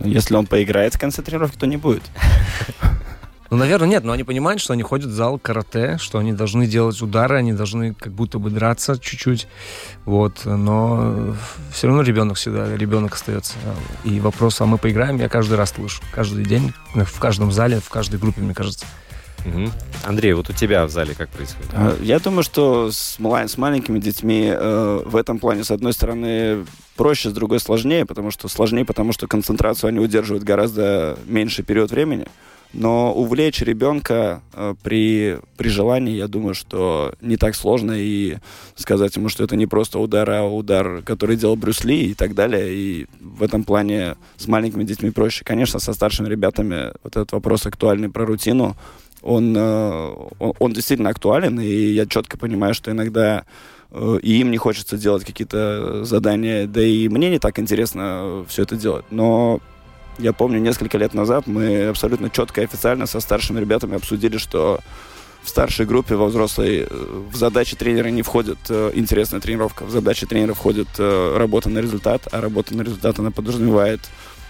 [0.00, 2.02] Если он поиграет в конце тренировки, то не будет.
[3.50, 6.66] Ну, наверное, нет, но они понимают, что они ходят в зал карате, что они должны
[6.66, 9.46] делать удары, они должны как будто бы драться чуть-чуть,
[10.04, 11.34] вот, но
[11.72, 13.54] все равно ребенок всегда, ребенок остается.
[14.04, 17.88] И вопрос, а мы поиграем, я каждый раз слышу, каждый день, в каждом зале, в
[17.88, 18.86] каждой группе, мне кажется.
[19.44, 19.70] Мгм.
[20.04, 21.70] Андрей, вот у тебя в зале как происходит?
[21.72, 26.66] А, Я думаю, что с, с маленькими детьми э, в этом плане, с одной стороны,
[26.96, 31.92] проще, с другой сложнее, потому что сложнее, потому что концентрацию они удерживают гораздо меньший период
[31.92, 32.26] времени.
[32.72, 38.36] Но увлечь ребенка э, при, при желании, я думаю, что не так сложно, и
[38.74, 42.34] сказать ему, что это не просто удар, а удар, который делал Брюс Ли и так
[42.34, 42.74] далее.
[42.74, 45.44] И в этом плане с маленькими детьми проще.
[45.44, 48.76] Конечно, со старшими ребятами вот этот вопрос актуальный про рутину,
[49.22, 53.44] он, э, он, он действительно актуален, и я четко понимаю, что иногда
[53.90, 58.62] э, и им не хочется делать какие-то задания, да и мне не так интересно все
[58.62, 59.06] это делать.
[59.10, 59.60] Но
[60.18, 64.80] я помню, несколько лет назад мы абсолютно четко и официально со старшими ребятами обсудили, что
[65.42, 69.84] в старшей группе во взрослой э, в задачи тренера не входит э, интересная тренировка.
[69.84, 74.00] В задачи тренера входит э, работа на результат, а работа на результат она подразумевает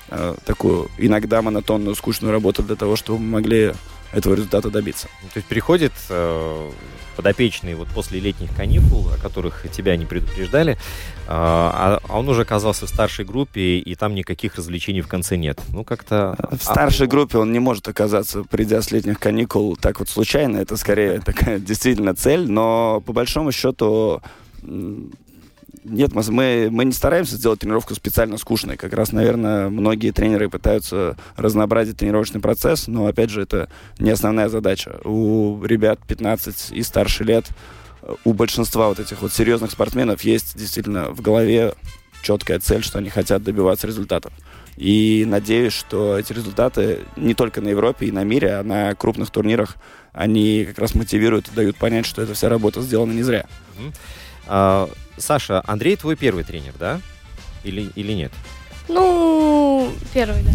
[0.08, 3.74] э, такую иногда монотонную, скучную работу для того, чтобы мы могли
[4.12, 5.08] этого результата добиться.
[5.34, 6.70] То есть приходит э,
[7.16, 10.78] подопечный вот после летних каникул, о которых тебя не предупреждали,
[11.26, 15.60] а, а он уже оказался в старшей группе, и там никаких развлечений в конце нет.
[15.72, 16.36] Ну, как-то...
[16.50, 20.58] В старшей группе он не может оказаться, придя с летних каникул, так вот случайно.
[20.58, 24.22] Это скорее такая действительно цель, но по большому счету
[25.88, 28.76] нет, мы, мы, не стараемся сделать тренировку специально скучной.
[28.76, 33.68] Как раз, наверное, многие тренеры пытаются разнообразить тренировочный процесс, но, опять же, это
[33.98, 35.00] не основная задача.
[35.04, 37.46] У ребят 15 и старше лет,
[38.02, 41.74] э, у большинства вот этих вот серьезных спортсменов есть действительно в голове
[42.22, 44.32] четкая цель, что они хотят добиваться результатов.
[44.76, 49.30] И надеюсь, что эти результаты не только на Европе и на мире, а на крупных
[49.30, 49.76] турнирах,
[50.12, 53.46] они как раз мотивируют и дают понять, что эта вся работа сделана не зря.
[54.46, 57.00] А, Саша, Андрей твой первый тренер, да?
[57.64, 58.32] Или, или нет?
[58.88, 60.50] Ну, первый, да.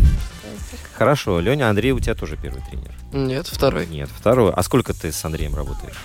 [0.94, 2.92] Хорошо, Леня, Андрей у тебя тоже первый тренер.
[3.12, 3.88] Нет, второй.
[3.88, 4.54] Нет, второй.
[4.54, 5.98] А сколько ты с Андреем работаешь?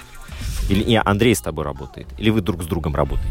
[0.69, 2.09] Или не, Андрей с тобой работает?
[2.19, 3.31] Или вы друг с другом работаете?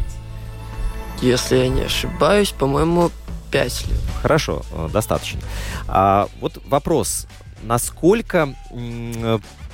[1.20, 3.10] Если я не ошибаюсь, по-моему,
[3.50, 3.98] пять лет.
[4.22, 5.40] Хорошо, э, достаточно.
[5.88, 7.26] А, вот вопрос.
[7.62, 8.54] Насколько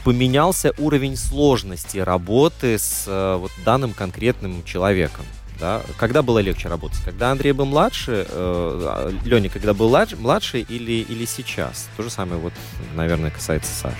[0.04, 5.24] поменялся уровень сложности работы с э, вот данным конкретным человеком?
[5.60, 5.82] Да?
[5.96, 6.98] Когда было легче работать?
[7.04, 11.88] Когда Андрей был младше, э, Леня, когда был ладж- младше или, или сейчас?
[11.96, 12.52] То же самое, вот,
[12.94, 13.96] наверное, касается Саши.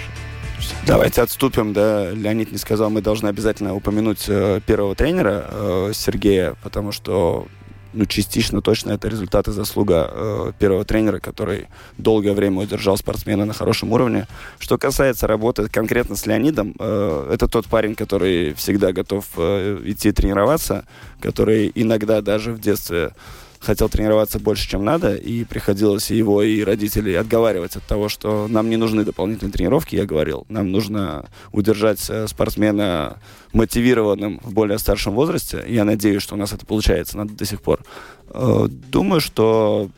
[0.86, 2.10] Давайте отступим, да.
[2.10, 7.46] Леонид не сказал, мы должны обязательно упомянуть э, первого тренера э, Сергея, потому что
[7.92, 13.44] ну, частично точно это результат и заслуга э, первого тренера, который долгое время удержал спортсмена
[13.44, 14.26] на хорошем уровне.
[14.58, 20.12] Что касается работы конкретно с Леонидом, э, это тот парень, который всегда готов э, идти
[20.12, 20.84] тренироваться,
[21.20, 23.12] который иногда даже в детстве
[23.62, 28.68] хотел тренироваться больше, чем надо, и приходилось его и родителей отговаривать от того, что нам
[28.68, 30.44] не нужны дополнительные тренировки, я говорил.
[30.48, 33.18] Нам нужно удержать э, спортсмена
[33.52, 35.64] мотивированным в более старшем возрасте.
[35.68, 37.84] Я надеюсь, что у нас это получается надо до сих пор.
[38.30, 39.90] Э, Думаю, что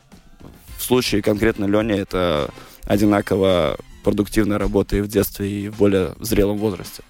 [0.77, 2.49] в случае конкретно Лени это
[2.85, 7.03] одинаково продуктивная работа и в детстве, и в более зрелом возрасте.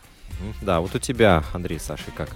[0.61, 2.29] Да, вот у тебя, Андрей, с Сашей, как?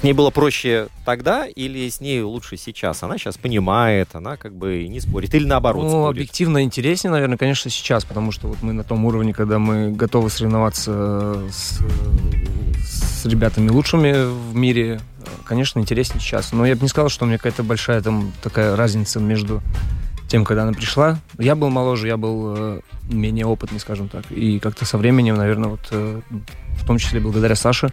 [0.00, 3.02] С ней было проще тогда или с ней лучше сейчас?
[3.02, 5.34] Она сейчас понимает, она как бы не спорит.
[5.34, 6.08] Или наоборот Ну, спорит.
[6.08, 10.30] объективно интереснее, наверное, конечно, сейчас, потому что вот мы на том уровне, когда мы готовы
[10.30, 11.80] соревноваться с,
[12.82, 15.02] с ребятами лучшими в мире,
[15.44, 16.52] конечно, интереснее сейчас.
[16.52, 19.60] Но я бы не сказал, что у меня какая-то большая там такая разница между
[20.28, 21.18] тем, когда она пришла.
[21.38, 24.24] Я был моложе, я был э, менее опытный, скажем так.
[24.32, 26.22] И как-то со временем, наверное, вот э,
[26.80, 27.90] в том числе благодаря Саше, э,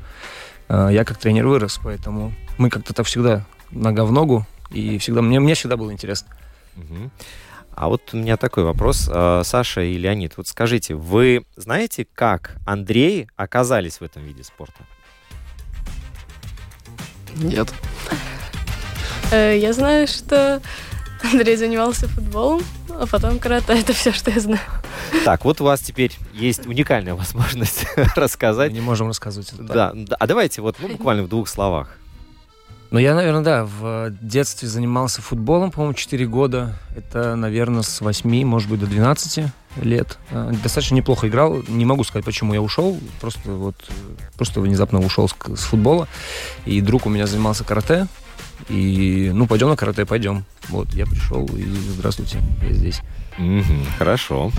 [0.69, 5.39] я как тренер вырос, поэтому мы как-то так всегда нога в ногу, и всегда мне,
[5.39, 6.27] мне всегда было интересно.
[6.75, 7.12] Мгм.
[7.73, 10.36] А вот у меня такой вопрос, э, Саша и Леонид.
[10.38, 14.84] Вот скажите, вы знаете, как Андрей оказались в этом виде спорта?
[17.36, 17.71] Нет.
[19.32, 20.62] Э, Я знаю, что
[21.23, 22.62] Андрей занимался футболом,
[22.99, 23.73] а потом карате.
[23.73, 24.60] Это все, что я знаю.
[25.25, 28.71] Так, вот у вас теперь есть уникальная возможность Мы рассказать.
[28.73, 29.63] не можем рассказывать это.
[29.63, 30.15] Да, да.
[30.19, 31.97] А давайте вот ну, буквально в двух словах.
[32.89, 36.73] Ну, я, наверное, да, в детстве занимался футболом, по-моему, 4 года.
[36.95, 39.43] Это, наверное, с 8, может быть, до 12
[39.81, 40.17] лет.
[40.31, 41.62] Э, Достаточно неплохо играл.
[41.67, 42.97] Не могу сказать, почему я ушел.
[43.19, 43.91] Просто вот, э,
[44.38, 46.07] просто внезапно ушел с, с футбола.
[46.65, 48.07] И друг у меня занимался карате.
[48.69, 50.43] И, ну, пойдем на карате, пойдем.
[50.69, 53.01] Вот, я пришел, и здравствуйте, я здесь.
[53.37, 54.51] Мгм, хорошо.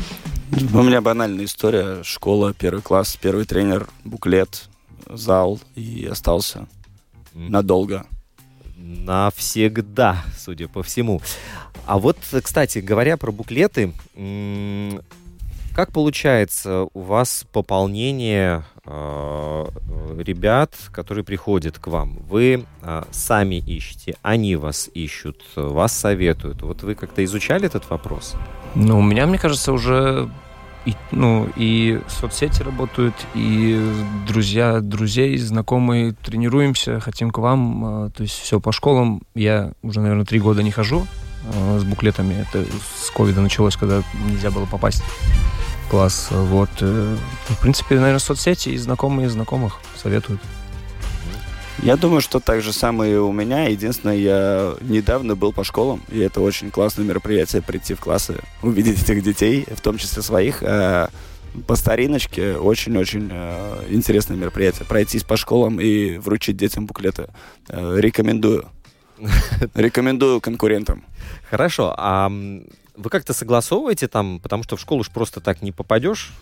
[0.72, 2.02] У меня банальная история.
[2.04, 4.68] Школа, первый класс, первый тренер, буклет,
[5.10, 6.66] зал и остался
[7.34, 7.50] Мгм.
[7.50, 8.06] надолго.
[8.76, 11.20] Навсегда, судя по всему.
[11.86, 13.92] А вот, кстати, говоря про буклеты,
[15.78, 19.66] как получается у вас пополнение э,
[20.18, 22.18] ребят, которые приходят к вам?
[22.28, 26.62] Вы э, сами ищете, они вас ищут, вас советуют.
[26.62, 28.34] Вот вы как-то изучали этот вопрос?
[28.74, 30.28] Ну, у меня, мне кажется, уже
[30.84, 33.80] и, ну, и соцсети работают, и
[34.26, 38.06] друзья друзей, знакомые, тренируемся, хотим к вам.
[38.06, 39.22] э, То есть все по школам.
[39.36, 41.06] Я уже, наверное, три года не хожу
[41.54, 42.34] э, с буклетами.
[42.34, 45.04] Это с ковида началось, когда нельзя было попасть
[45.88, 46.28] класс.
[46.30, 46.70] Вот.
[46.80, 47.16] э,
[47.48, 50.40] В принципе, наверное, соцсети и знакомые знакомых советуют.
[51.82, 53.68] Я думаю, что так же самое и у меня.
[53.68, 59.02] Единственное, я недавно был по школам, и это очень классное мероприятие прийти в классы, увидеть
[59.02, 60.62] этих детей, в том числе своих.
[60.62, 61.08] А
[61.66, 64.86] по стариночке очень-очень э, интересное мероприятие.
[64.86, 67.28] Пройтись по школам и вручить детям буклеты.
[67.68, 68.68] Э, рекомендую.
[69.74, 71.04] Рекомендую конкурентам.
[71.48, 72.30] Хорошо, а
[72.98, 76.32] вы как-то согласовываете там, потому что в школу ж просто так не попадешь?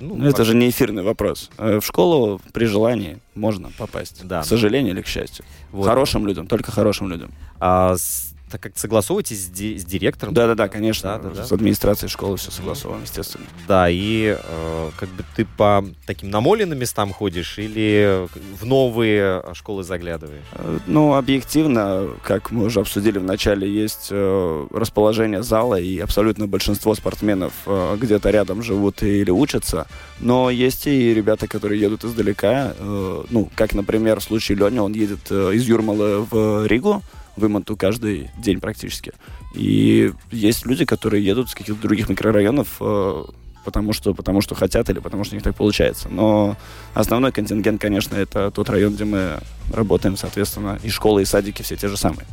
[0.00, 1.50] Ну, Ну, это же не эфирный вопрос.
[1.58, 4.20] Э, В школу при желании можно попасть.
[4.26, 4.42] Да.
[4.42, 5.44] К сожалению или к счастью.
[5.72, 5.86] вот.
[5.86, 7.30] Хорошим людям, только хорошим людям.
[7.60, 10.32] А с- так как согласовываетесь с, ди- с директором?
[10.32, 11.18] Да-да-да, конечно.
[11.20, 11.44] Да, да, да.
[11.44, 13.44] С администрацией школы все согласовано, естественно.
[13.66, 18.28] Да, и э, как бы ты по таким намоленным местам ходишь или
[18.60, 20.44] в новые школы заглядываешь?
[20.52, 26.46] Э, Ну, объективно, как мы уже обсудили в начале, есть э, расположение зала, и абсолютно
[26.46, 29.88] большинство спортсменов э, где-то рядом живут или учатся.
[30.20, 32.72] Но есть и ребята, которые едут издалека.
[32.78, 37.02] э, ну, как, например, в случае Лени, он едет э, из Юрмалы в Ригу,
[37.36, 39.12] в Иманту каждый день практически.
[39.54, 43.24] И есть люди, которые едут с каких-то других микрорайонов, э,
[43.64, 46.08] потому что, потому что хотят или потому что у них так получается.
[46.08, 46.56] Но
[46.92, 49.38] основной контингент, конечно, это тот район, где мы
[49.72, 52.26] работаем, соответственно, и школы, и садики все те же самые.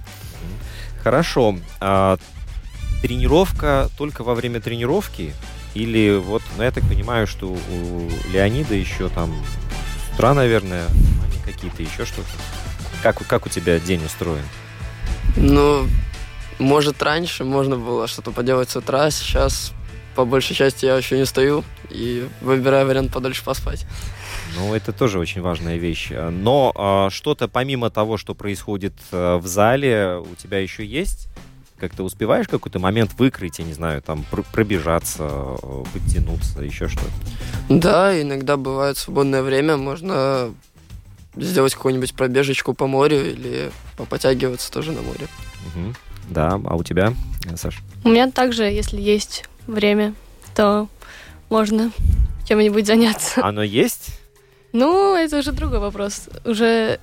[1.03, 1.57] Хорошо.
[1.79, 2.17] А
[3.01, 5.33] тренировка только во время тренировки?
[5.73, 9.33] Или вот, ну, я так понимаю, что у Леонида еще там
[10.09, 10.85] с утра, наверное,
[11.45, 12.27] какие-то еще что-то.
[13.01, 14.43] Как, как у тебя день устроен?
[15.37, 15.87] Ну,
[16.59, 19.73] может, раньше можно было что-то поделать с утра, сейчас
[20.15, 23.85] по большей части я еще не стою и выбираю вариант подольше поспать.
[24.57, 26.11] Ну, это тоже очень важная вещь.
[26.11, 31.29] Но а, что-то помимо того, что происходит а, в зале, у тебя еще есть?
[31.79, 36.87] Как ты успеваешь какой-то момент выкрыть, я не знаю, там пр- пробежаться, э, подтянуться, еще
[36.87, 37.09] что-то?
[37.69, 40.53] Да, иногда бывает свободное время, можно
[41.35, 45.27] сделать какую-нибудь пробежечку по морю или попотягиваться тоже на море.
[45.75, 45.95] Мгм.
[46.29, 47.13] Да, а у тебя,
[47.55, 47.81] Саш?
[48.03, 50.13] У меня также, если есть время,
[50.55, 50.87] то
[51.49, 51.91] можно
[52.47, 53.43] чем-нибудь заняться.
[53.43, 54.19] Оно есть?
[54.73, 56.29] Ну, это уже другой вопрос.
[56.45, 56.99] Уже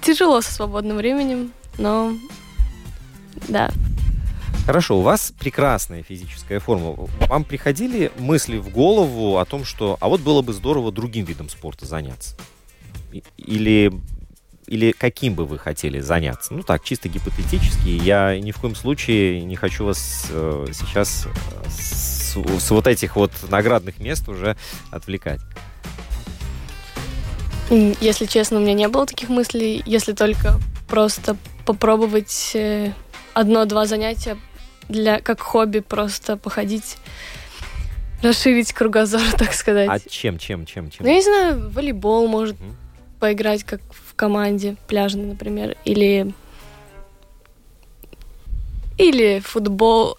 [0.00, 2.14] тяжело со свободным временем, но
[3.48, 3.70] да.
[4.66, 6.94] Хорошо, у вас прекрасная физическая форма.
[7.28, 11.50] Вам приходили мысли в голову о том, что а вот было бы здорово другим видом
[11.50, 12.34] спорта заняться?
[13.36, 13.92] Или,
[14.66, 16.54] или каким бы вы хотели заняться?
[16.54, 17.88] Ну так, чисто гипотетически.
[17.88, 23.16] Я ни в коем случае не хочу вас э, сейчас э, с, с вот этих
[23.16, 24.56] вот наградных мест уже
[24.90, 25.40] отвлекать.
[27.70, 30.58] Если честно, у меня не было таких мыслей, если только
[30.88, 32.92] просто попробовать э,
[33.32, 34.36] одно-два занятия
[34.88, 36.98] для как хобби просто походить,
[38.22, 39.88] расширить кругозор, так сказать.
[39.88, 41.04] А чем, чем, чем, чем?
[41.04, 42.76] Ну, я не знаю, волейбол может Мгм.
[43.24, 46.34] Поиграть как в команде пляжной, например, или
[48.98, 50.14] Или футбол.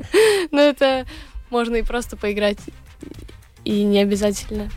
[0.52, 1.04] Но это
[1.50, 2.56] можно и просто поиграть.
[3.62, 4.70] И не обязательно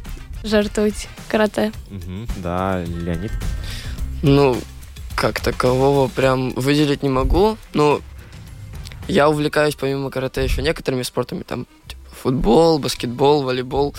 [0.43, 1.71] жертвовать карате.
[2.43, 3.31] Да, Леонид.
[4.23, 4.57] Ну,
[5.15, 7.55] как такового прям выделить не могу.
[7.73, 8.01] Ну,
[9.07, 13.95] я увлекаюсь помимо карате еще некоторыми спортами, там типа, футбол, баскетбол, волейбол.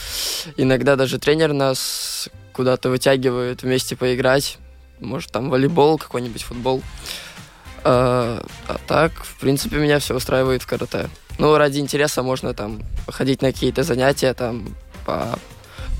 [0.58, 2.28] Иногда даже тренер нас
[2.60, 4.58] куда-то вытягивает вместе поиграть.
[5.00, 6.82] Может, там волейбол, какой-нибудь футбол.
[7.84, 11.08] А, а так, в принципе, меня все устраивает в карате.
[11.38, 15.38] Ну, ради интереса можно там ходить на какие-то занятия, там, по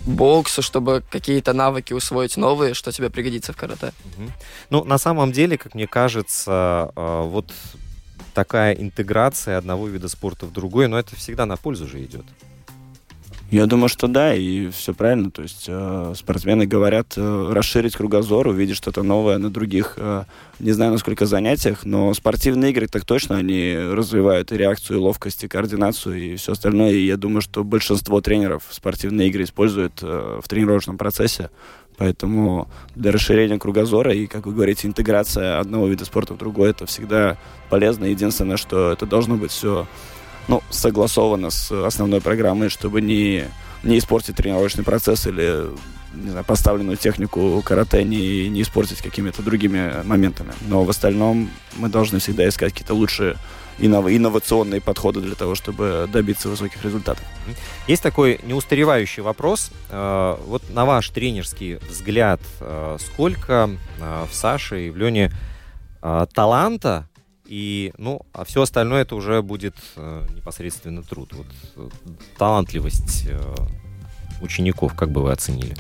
[0.05, 3.95] боксу, чтобы какие-то навыки усвоить новые, что тебе пригодится в карате.
[4.69, 7.55] Ну, на самом деле, как мне кажется, э, вот
[8.35, 12.27] такая интеграция одного вида спорта в другой, но это всегда на пользу же идет.
[13.51, 15.33] Я думаю, что да, и все правильно.
[15.33, 20.23] То есть э, спортсмены говорят э, расширить кругозор, увидеть что-то новое на других, э,
[20.61, 25.43] не знаю, насколько занятиях, но спортивные игры так точно, они развивают и реакцию, и ловкость,
[25.43, 26.93] и координацию, и все остальное.
[26.93, 31.51] И я думаю, что большинство тренеров спортивные игры используют э, в тренировочном процессе.
[31.97, 36.87] Поэтому для расширения кругозора и, как вы говорите, интеграция одного вида спорта в другой, это
[36.87, 37.37] всегда
[37.69, 38.05] полезно.
[38.05, 39.89] Единственное, что это должно быть все
[40.51, 43.45] ну, согласовано с основной программой, чтобы не,
[43.85, 45.71] не испортить тренировочный процесс или
[46.13, 50.53] не знаю, поставленную технику карате не, не испортить какими-то другими моментами.
[50.69, 53.37] Но в остальном мы должны всегда искать какие-то лучшие
[53.79, 57.25] иннов- инновационные подходы для того, чтобы добиться высоких результатов.
[57.87, 59.71] Есть такой неустаревающий вопрос.
[59.91, 63.71] Э, Вот на ваш тренерский взгляд, э, сколько
[64.01, 65.31] э, в Саше и в Лене
[66.33, 67.10] таланта
[67.51, 71.33] и, ну, а все остальное это уже будет э, непосредственно труд.
[71.33, 71.47] Вот
[71.77, 71.89] э,
[72.39, 73.41] талантливость э,
[74.41, 75.75] учеников, как бы вы оценили?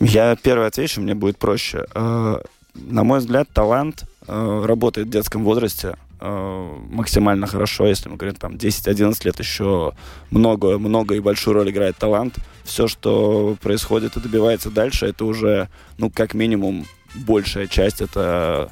[0.00, 1.86] Я первый отвечу, мне будет проще.
[1.94, 2.40] Э,
[2.74, 7.86] На мой взгляд, талант э, работает в детском возрасте э, максимально хорошо.
[7.86, 9.94] Если мы говорим там 10-11 лет, еще
[10.30, 12.36] много, много и большую роль играет талант.
[12.64, 16.84] Все, что происходит и добивается дальше, это уже, ну, как минимум,
[17.14, 18.02] большая часть.
[18.02, 18.70] Это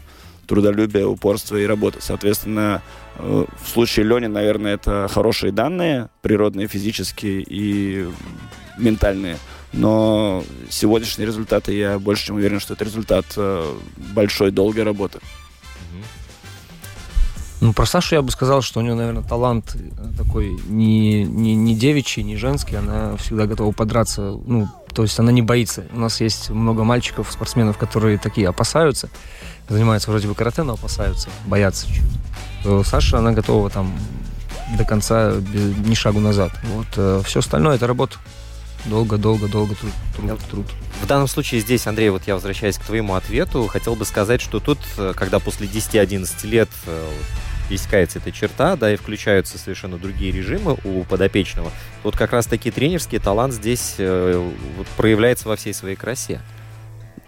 [0.51, 1.99] трудолюбие, упорство и работа.
[2.01, 2.83] Соответственно,
[3.19, 8.09] э, в случае Лени, наверное, это хорошие данные, природные, физические и
[8.77, 9.37] ментальные.
[9.73, 13.75] Но сегодняшние результаты, я больше чем уверен, что это результат э,
[14.13, 15.21] большой, долгой работы.
[17.61, 21.55] Ну, про Сашу я бы сказал, что у нее, наверное, талант э, такой не, не,
[21.55, 22.75] не девичий, не женский.
[22.75, 24.37] Она всегда готова подраться.
[24.45, 25.85] Ну, то есть она не боится.
[25.93, 29.11] У нас есть много мальчиков, спортсменов, которые такие опасаются.
[29.71, 32.03] Занимаются вроде бы карате, но опасаются, боятся чуть.
[32.63, 33.99] То Саша, она готова там
[34.77, 36.53] до конца без- ни шагу назад.
[36.65, 38.19] Вот все остальное это работа.
[38.87, 40.67] Долго, долго, долго труд, труд, труд.
[41.03, 44.59] В данном случае здесь, Андрей, вот я возвращаюсь к твоему ответу, хотел бы сказать, что
[44.59, 47.09] тут, э, когда после 10-11 лет э,
[47.69, 51.71] пересекается эта черта, да, и включаются совершенно другие режимы у подопечного,
[52.03, 56.41] вот как раз-таки тренерский талант здесь э, вот проявляется во всей своей красе.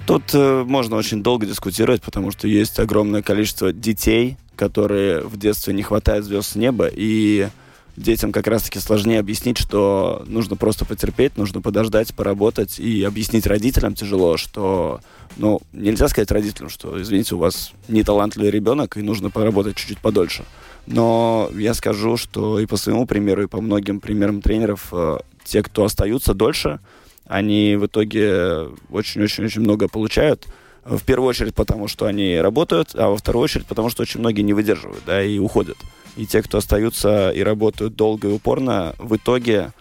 [0.06, 5.74] Тут э, можно очень долго дискутировать, потому что есть огромное количество детей, которые в детстве
[5.74, 7.48] не хватает звезд неба, и
[7.96, 13.94] детям как раз-таки сложнее объяснить, что нужно просто потерпеть, нужно подождать, поработать, и объяснить родителям
[13.94, 15.00] тяжело, что,
[15.36, 19.98] ну, нельзя сказать родителям, что, извините, у вас не талантливый ребенок, и нужно поработать чуть-чуть
[19.98, 20.44] подольше.
[20.86, 25.62] Но я скажу, что и по своему примеру, и по многим примерам тренеров, э, те,
[25.62, 26.80] кто остаются дольше,
[27.26, 30.46] они в итоге очень-очень-очень много получают.
[30.84, 34.42] В первую очередь потому, что они работают, а во вторую очередь потому, что очень многие
[34.42, 35.76] не выдерживают, да, и уходят.
[36.16, 39.72] И те, кто остаются и работают долго и упорно, в итоге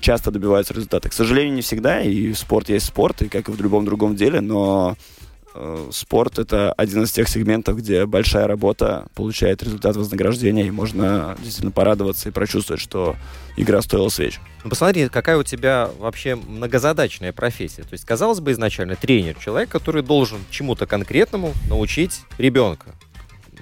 [0.00, 1.08] часто добиваются результата.
[1.08, 4.40] К сожалению, не всегда, и спорт есть спорт, и как и в любом другом деле,
[4.40, 4.96] но
[5.90, 11.70] спорт это один из тех сегментов, где большая работа получает результат вознаграждения, и можно действительно
[11.70, 13.16] порадоваться и прочувствовать, что
[13.56, 14.40] игра стоила свеч.
[14.64, 17.82] Ну, посмотри, какая у тебя вообще многозадачная профессия.
[17.82, 22.94] То есть, казалось бы, изначально тренер, человек, который должен чему-то конкретному научить ребенка,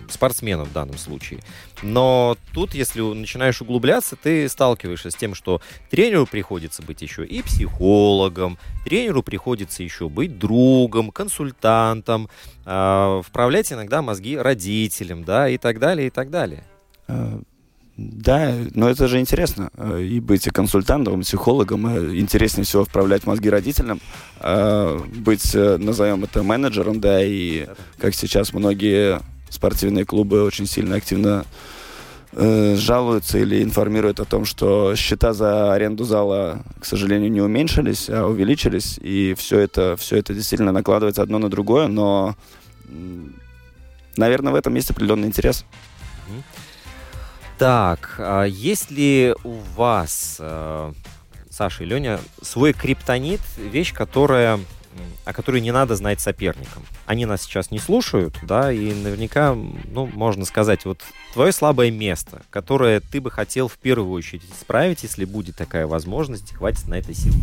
[0.08, 1.40] спортсмена в данном случае.
[1.82, 7.42] Но тут, если начинаешь углубляться, ты сталкиваешься с тем, что тренеру приходится быть еще и
[7.42, 12.28] психологом, тренеру приходится еще быть другом, консультантом,
[12.64, 16.64] э, вправлять иногда мозги родителям, да, и так далее, и так далее.
[17.08, 17.40] Э,
[17.98, 19.70] Да, но это же интересно.
[19.76, 21.86] э, И быть и консультантом, и психологом.
[21.86, 24.00] э, Интереснее всего вправлять мозги родителям.
[24.40, 27.66] э, Быть, э, назовем это, менеджером, да, и
[27.98, 29.20] как сейчас многие
[29.52, 31.44] спортивные клубы очень сильно активно
[32.32, 38.08] э, жалуются или информируют о том, что счета за аренду зала, к сожалению, не уменьшились,
[38.08, 42.34] а увеличились, и все это, все это действительно накладывается одно на другое, но,
[44.16, 45.64] наверное, в этом есть определенный интерес.
[47.58, 50.92] Так, а есть ли у вас, э,
[51.50, 54.58] Саша и Леня, свой криптонит, вещь, которая
[55.24, 56.84] о которой не надо знать соперникам.
[57.06, 61.00] Они нас сейчас не слушают, да, и наверняка, ну, можно сказать, вот
[61.32, 66.54] твое слабое место, которое ты бы хотел в первую очередь исправить, если будет такая возможность,
[66.54, 67.34] хватит на это сил.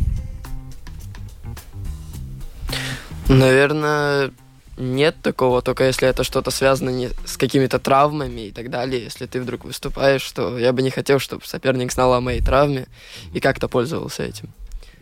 [3.28, 4.32] Наверное,
[4.80, 9.04] нет такого, только если это что-то связано не с какими-то травмами и так далее.
[9.04, 12.88] Если ты вдруг выступаешь, то я бы не хотел, чтобы соперник знал о моей травме
[13.34, 14.50] и как-то пользовался этим.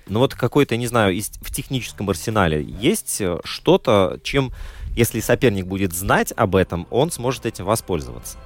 [0.09, 4.51] Ну вот какой-то, не знаю, в техническом арсенале есть э, что-то, чем,
[4.95, 8.37] если соперник будет знать об этом, он сможет этим воспользоваться?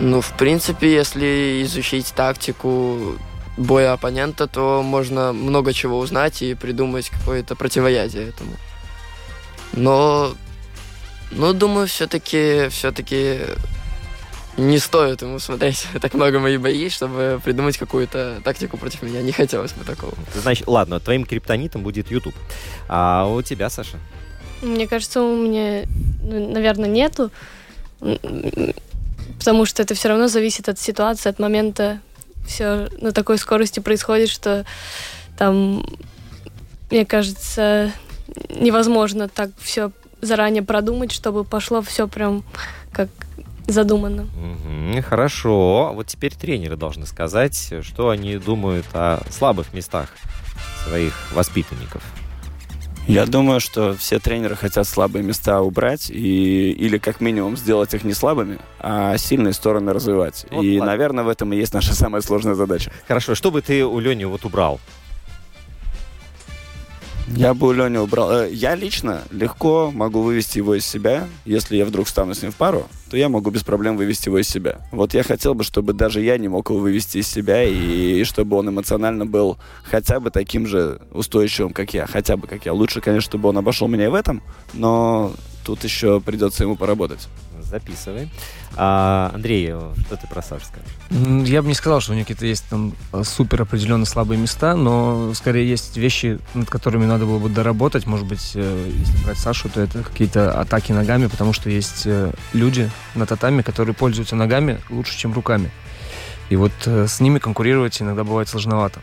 [0.00, 3.16] Ну, в принципе, если изучить тактику
[3.56, 8.52] боя оппонента, то можно много чего узнать и придумать какое-то противоядие этому.
[9.72, 10.34] Но,
[11.30, 13.38] ну, думаю, все-таки, все-таки
[14.56, 19.22] не стоит ему смотреть так много мои бои, чтобы придумать какую-то тактику против меня.
[19.22, 20.14] Не хотелось бы такого.
[20.34, 22.34] Значит, ладно, твоим криптонитом будет YouTube.
[22.88, 23.98] А у тебя, Саша?
[24.62, 25.84] Мне кажется, у меня,
[26.22, 27.30] ну, наверное, нету.
[29.38, 32.00] Потому что это все равно зависит от ситуации, от момента.
[32.46, 34.64] Все на такой скорости происходит, что
[35.36, 35.84] там,
[36.90, 37.92] мне кажется,
[38.48, 39.90] невозможно так все
[40.20, 42.44] заранее продумать, чтобы пошло все прям
[42.92, 43.08] как
[43.66, 44.22] задумано.
[44.22, 45.92] Угу, хорошо.
[45.94, 50.08] Вот теперь тренеры должны сказать, что они думают о слабых местах
[50.86, 52.02] своих воспитанников.
[53.06, 58.02] Я думаю, что все тренеры хотят слабые места убрать и, или как минимум сделать их
[58.02, 60.46] не слабыми, а сильные стороны развивать.
[60.50, 60.92] Вот и, ладно.
[60.92, 62.90] наверное, в этом и есть наша самая сложная задача.
[63.06, 64.80] Хорошо, что бы ты у Лени вот убрал?
[67.28, 68.30] Я бы у Лени убрал.
[68.30, 71.26] Э, я лично легко могу вывести его из себя.
[71.46, 74.38] Если я вдруг стану с ним в пару, то я могу без проблем вывести его
[74.38, 74.80] из себя.
[74.92, 78.56] Вот я хотел бы, чтобы даже я не мог его вывести из себя, и, чтобы
[78.56, 82.06] он эмоционально был хотя бы таким же устойчивым, как я.
[82.06, 82.74] Хотя бы как я.
[82.74, 84.42] Лучше, конечно, чтобы он обошел меня и в этом,
[84.74, 85.32] но
[85.64, 87.28] тут еще придется ему поработать
[87.74, 88.28] записывай.
[88.76, 89.70] А, Андрей,
[90.06, 91.48] что ты про Сашу скажешь?
[91.48, 92.92] Я бы не сказал, что у них какие-то есть там
[93.24, 98.06] супер определенно слабые места, но скорее есть вещи, над которыми надо было бы доработать.
[98.06, 102.32] Может быть, э, если брать Сашу, то это какие-то атаки ногами, потому что есть э,
[102.52, 105.70] люди на татами, которые пользуются ногами лучше, чем руками.
[106.50, 109.00] И вот э, с ними конкурировать иногда бывает сложновато.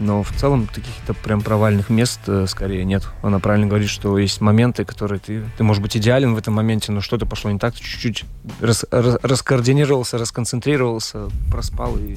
[0.00, 3.06] Но в целом таких-то прям провальных мест э, скорее нет.
[3.22, 6.90] Она правильно говорит, что есть моменты, которые ты, ты может быть идеален в этом моменте,
[6.90, 8.24] но что-то пошло не так, ты чуть-чуть
[8.60, 12.16] рас, рас, раскоординировался, расконцентрировался, проспал и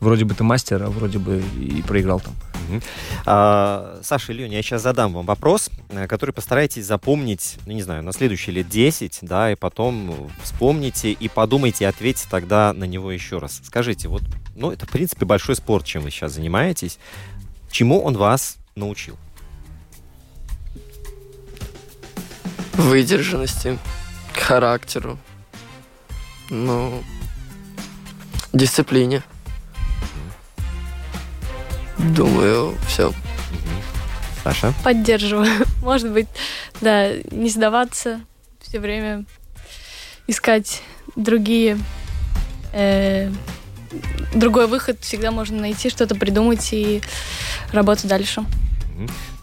[0.00, 2.34] вроде бы ты мастер, а вроде бы и проиграл там.
[3.24, 7.82] А, Саша и Леня, я сейчас задам вам вопрос, э, который постарайтесь запомнить, ну, не
[7.82, 12.84] знаю, на следующие лет 10, да, и потом вспомните и подумайте, и ответьте тогда на
[12.84, 13.60] него еще раз.
[13.64, 14.22] Скажите, вот,
[14.54, 16.98] ну, это, в принципе, большой спорт, чем вы сейчас занимаетесь.
[17.70, 19.16] Чему он вас научил?
[22.74, 23.78] Выдержанности,
[24.34, 25.18] характеру,
[26.50, 27.02] ну,
[28.52, 29.22] дисциплине.
[31.98, 33.12] Думаю, все.
[34.42, 34.74] Саша?
[34.82, 35.66] Поддерживаю.
[35.82, 36.28] Может быть,
[36.80, 38.20] да, не сдаваться,
[38.60, 39.24] все время
[40.26, 40.82] искать
[41.14, 41.78] другие
[42.72, 43.30] э,
[44.34, 47.02] другой выход всегда можно найти, что-то придумать и
[47.72, 48.44] работать дальше.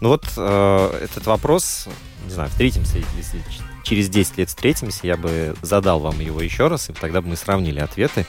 [0.00, 1.86] Ну вот э, этот вопрос,
[2.24, 3.42] не знаю, встретимся, если
[3.82, 7.36] через 10 лет встретимся, я бы задал вам его еще раз, и тогда бы мы
[7.36, 8.26] сравнили ответы.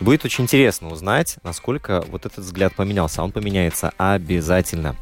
[0.00, 3.22] Будет очень интересно узнать, насколько вот этот взгляд поменялся.
[3.22, 4.96] Он поменяется обязательно.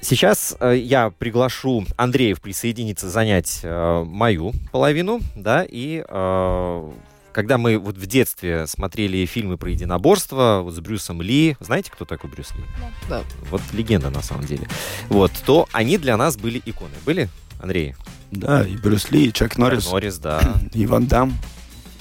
[0.00, 6.90] Сейчас э, я приглашу Андреев присоединиться, занять э, мою половину, да, и э,
[7.38, 12.04] когда мы вот в детстве смотрели фильмы про единоборство вот с Брюсом Ли, знаете, кто
[12.04, 12.64] такой Брюс Ли?
[13.08, 13.22] Да.
[13.48, 14.66] Вот легенда на самом деле.
[15.08, 16.90] Вот, то они для нас были иконы.
[17.06, 17.28] Были,
[17.60, 17.94] Андрей?
[18.32, 19.84] Да, и Брюс Ли, и Чак Норрис.
[19.84, 20.52] Чак Норрис, да.
[20.74, 21.32] И Ван Дам.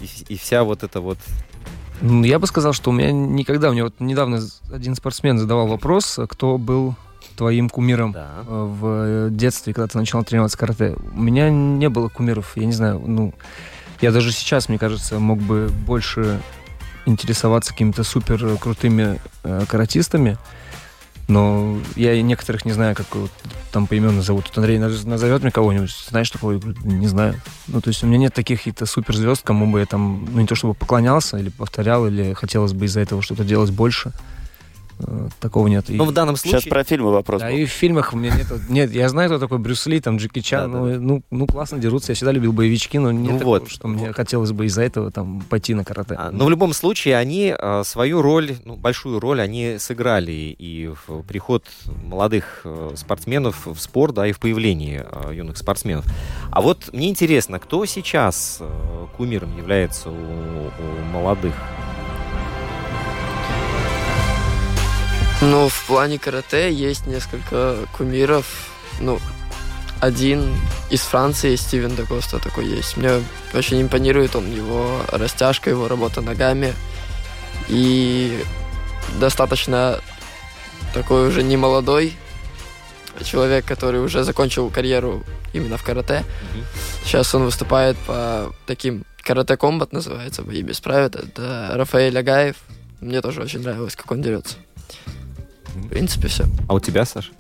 [0.01, 1.19] И, и вся вот эта вот
[2.01, 4.41] я бы сказал, что у меня никогда, мне вот недавно
[4.73, 6.95] один спортсмен задавал вопрос, кто был
[7.35, 8.43] твоим кумиром да.
[8.47, 10.95] Э, в детстве, когда ты начал тренироваться карате.
[11.15, 13.35] У меня не было кумиров, я не знаю, ну,
[14.01, 16.39] я даже сейчас, мне кажется, мог бы больше
[17.05, 20.37] интересоваться какими-то супер крутыми э, каратистами,
[21.27, 23.31] но я некоторых не знаю, как вот,
[23.71, 24.45] там поименно зовут.
[24.45, 26.53] Тут Андрей назовет мне кого-нибудь, знаешь такого?
[26.53, 27.35] Я говорю, не знаю.
[27.67, 30.47] Ну, то есть у меня нет таких каких-то суперзвезд, кому бы я там, ну, не
[30.47, 34.13] то чтобы поклонялся или повторял, или хотелось бы из-за этого что-то делать больше.
[35.39, 35.85] Такого нет.
[35.89, 36.71] Ну, в данном Сейчас случае...
[36.71, 37.57] про фильмы вопрос да, был.
[37.57, 38.47] и в фильмах у меня нет...
[38.69, 40.71] Нет, я знаю, кто такой Брюс Ли, там, Джеки Чан.
[40.71, 42.11] Да, ну, ну, ну, классно дерутся.
[42.11, 43.69] Я всегда любил боевички, но нет Ну такого, вот.
[43.69, 46.15] что мне хотелось бы из-за этого там пойти на карате.
[46.17, 50.87] А, Но в любом случае они а, свою роль, ну, большую роль они сыграли и
[51.07, 51.63] в приход
[52.03, 56.05] молодых э, спортсменов в спорт, да, и в появлении а, юных спортсменов.
[56.51, 61.53] А вот мне интересно, кто сейчас э, кумиром является у, у молодых?
[65.41, 68.71] Ну, в плане карате есть несколько кумиров.
[68.99, 69.19] Ну,
[69.99, 70.55] один
[70.89, 72.97] из Франции, Стивен Дакоста такой есть.
[72.97, 73.21] Мне
[73.53, 76.73] очень импонирует он, его растяжка, его работа ногами.
[77.67, 78.43] И
[79.19, 79.99] достаточно
[80.95, 82.13] такой уже не молодой
[83.23, 85.23] человек, который уже закончил карьеру
[85.53, 86.23] именно в карате.
[87.03, 91.07] Сейчас он выступает по таким карате комбат называется, бои без правил.
[91.07, 92.55] Это Рафаэль Агаев.
[93.01, 94.55] Мне тоже очень нравилось, как он дерется.
[95.85, 96.45] В принципе, все.
[96.67, 97.31] А у тебя, Саш?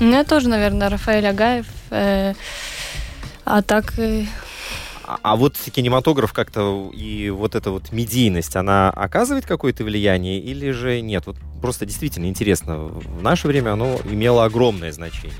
[0.00, 1.66] У меня тоже, наверное, Рафаэль Агаев.
[1.90, 2.34] э,
[3.44, 3.98] а так...
[3.98, 4.24] э,
[5.04, 10.70] А, а вот кинематограф как-то и вот эта вот медийность, она оказывает какое-то влияние или
[10.70, 11.26] же нет?
[11.26, 12.76] Вот просто действительно интересно.
[12.78, 15.34] В наше время оно имело огромное значение.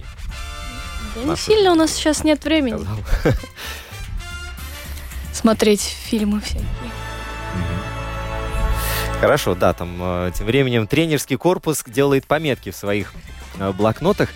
[1.14, 3.34] Да не сильно у нас сейчас нет времени сказал.
[5.32, 6.66] смотреть фильмы всякие.
[9.21, 13.12] Хорошо, да, там э, тем временем тренерский корпус делает пометки в своих
[13.59, 14.31] э, блокнотах.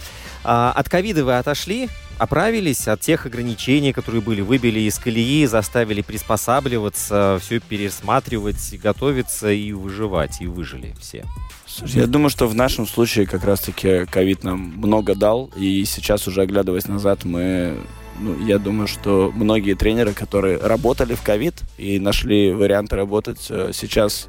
[0.45, 6.03] А, от ковида вы отошли, оправились от тех ограничений, которые были, выбили из колеи, заставили
[6.03, 11.25] приспосабливаться, все пересматривать, готовиться и выживать, и выжили все.
[11.67, 16.29] Слушай, Я думаю, что в нашем случае как раз-таки ковид нам много дал, и сейчас
[16.29, 17.79] уже оглядываясь назад, мы,
[18.21, 23.71] ну, я думаю, что многие тренеры, которые работали в ковид и нашли варианты работать, э,
[23.73, 24.29] сейчас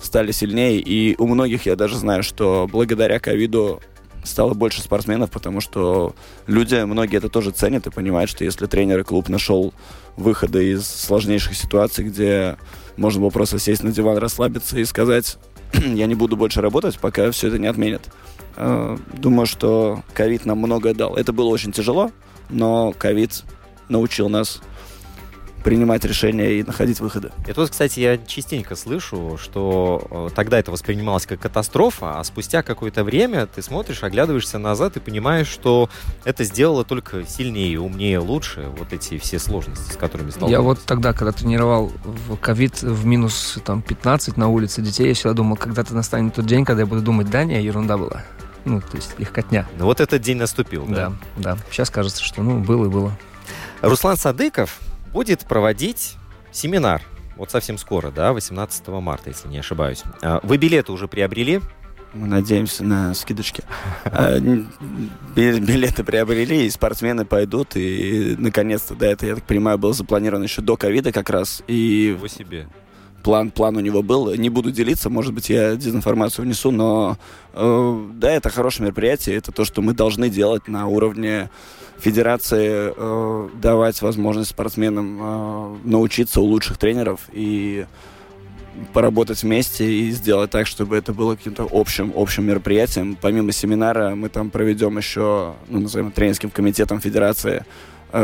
[0.00, 3.80] стали сильнее, и у многих я даже знаю, что благодаря ковиду
[4.24, 6.14] стало больше спортсменов, потому что
[6.46, 9.72] люди, многие это тоже ценят и понимают, что если тренер и клуб нашел
[10.16, 12.56] выходы из сложнейших ситуаций, где
[12.96, 15.38] можно было просто сесть на диван, расслабиться и сказать,
[15.74, 18.02] я не буду больше работать, пока все это не отменят.
[18.56, 21.16] Э, Думаю, что ковид нам многое дал.
[21.16, 22.10] Это было очень тяжело,
[22.50, 23.44] но ковид
[23.88, 24.60] научил нас
[25.66, 27.32] принимать решения и находить выходы.
[27.44, 32.62] Это вот, кстати, я частенько слышу, что э, тогда это воспринималось как катастрофа, а спустя
[32.62, 35.90] какое-то время ты смотришь, оглядываешься назад и понимаешь, что
[36.22, 40.52] это сделало только сильнее, умнее, лучше вот эти все сложности, с которыми столкнулись.
[40.52, 45.14] Я вот тогда, когда тренировал в ковид в минус там, 15 на улице детей, я
[45.14, 48.22] всегда думал, когда-то настанет тот день, когда я буду думать, да, не, ерунда была.
[48.64, 49.66] Ну, то есть легкотня.
[49.76, 51.12] Ну, вот этот день наступил, да?
[51.36, 51.58] Да, да.
[51.72, 53.18] Сейчас кажется, что ну, было и было.
[53.82, 54.78] Руслан Садыков
[55.12, 56.16] будет проводить
[56.52, 57.02] семинар.
[57.36, 60.02] Вот совсем скоро, да, 18 марта, если не ошибаюсь.
[60.22, 61.60] А, Вы билеты уже приобрели?
[62.14, 63.62] Мы надеемся на скидочки.
[64.04, 67.76] А, Билеты приобрели, и спортсмены пойдут.
[67.76, 71.62] И, наконец-то, да, это, я так понимаю, было запланировано еще до ковида как раз.
[71.66, 72.68] И Его себе.
[73.26, 74.32] План, план у него был.
[74.36, 77.18] Не буду делиться, может быть, я дезинформацию внесу, но
[77.54, 79.34] э, да, это хорошее мероприятие.
[79.34, 81.50] Это то, что мы должны делать на уровне
[81.98, 87.86] федерации, э, давать возможность спортсменам э, научиться у лучших тренеров и
[88.92, 93.18] поработать вместе и сделать так, чтобы это было каким-то общим, общим мероприятием.
[93.20, 97.64] Помимо семинара мы там проведем еще, ну, назовем тренерским комитетом федерации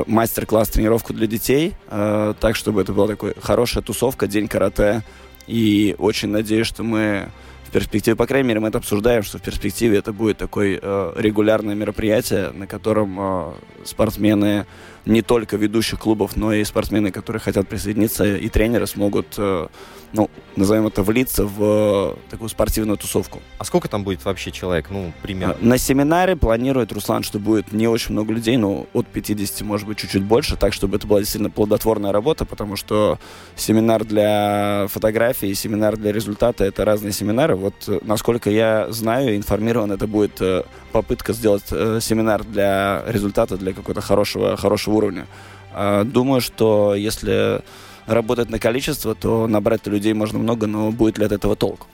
[0.07, 5.03] мастер-класс тренировку для детей, э, так, чтобы это была такой хорошая тусовка, день карате.
[5.47, 7.29] И очень надеюсь, что мы
[7.65, 11.13] в перспективе, по крайней мере, мы это обсуждаем, что в перспективе это будет такое э,
[11.17, 13.53] регулярное мероприятие, на котором э,
[13.85, 14.67] спортсмены
[15.05, 19.67] не только ведущих клубов, но и спортсмены, которые хотят присоединиться, и тренеры смогут, э,
[20.13, 23.41] ну, назовем это, влиться в э, такую спортивную тусовку.
[23.59, 24.91] А сколько там будет вообще человек?
[24.91, 25.57] Ну, примерно.
[25.61, 29.99] На семинаре планирует Руслан, что будет не очень много людей, но от 50, может быть,
[29.99, 33.19] чуть-чуть больше, так, чтобы это была действительно плодотворная работа, потому что
[33.57, 37.57] семинар для фотографии и семинар для результата— это разные семинары.
[37.57, 43.57] Вот, э, насколько я знаю, информирован, это будет э, попытка сделать э, семинар для результата,
[43.57, 45.27] для какого-то хорошего, хорошего уровня.
[45.73, 47.63] А, Думаю, что если
[48.07, 51.87] работать на количество, то набрать людей можно много, но будет ли от этого толк?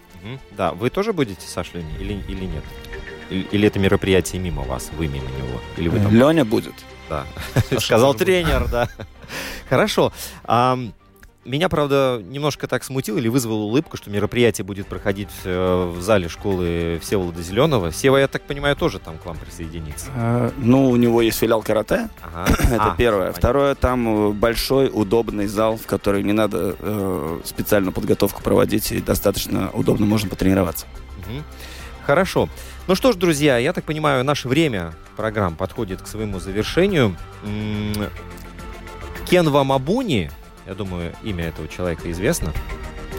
[0.57, 2.65] Да, вы тоже будете, Саш, Леня, или, или нет?
[3.31, 5.61] Или, или это мероприятие мимо вас, вы мимо него?
[5.77, 6.15] Или вы там...
[6.15, 6.75] Леня будет.
[7.09, 7.25] Да.
[7.79, 8.89] Сказал тренер, да.
[9.69, 10.13] Хорошо.
[11.49, 16.29] Меня, правда, немножко так смутило или вызвало улыбку, что мероприятие будет проходить э, в зале
[16.29, 17.91] школы Всеволода Зеленого.
[17.91, 20.09] Сева, я так понимаю, тоже там к вам присоединится.
[20.15, 22.53] А, Ну, у него есть филиал карате, Ага.
[22.75, 23.21] Это А, первое.
[23.21, 23.39] понятно.
[23.41, 29.01] Второе, там э, большой, удобный зал, в который не надо э, специальную подготовку проводить, и
[29.01, 30.87] достаточно удобно можно потренироваться.
[32.05, 32.49] Хорошо.
[32.87, 37.17] Ну что ж, друзья, я так понимаю, наше время программ подходит к своему завершению.
[37.45, 37.95] М,
[39.29, 40.31] Кенва Мабуни,
[40.69, 42.53] я думаю, имя этого человека известно,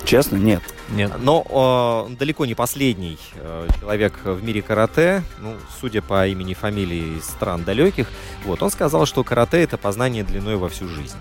[0.05, 0.61] Честно, нет.
[0.89, 1.11] Нет.
[1.19, 6.55] но э, далеко не последний э, человек в мире карате, ну, судя по имени и
[6.55, 8.07] фамилии из стран далеких,
[8.45, 11.17] вот, он сказал, что карате это познание длиной во всю жизнь.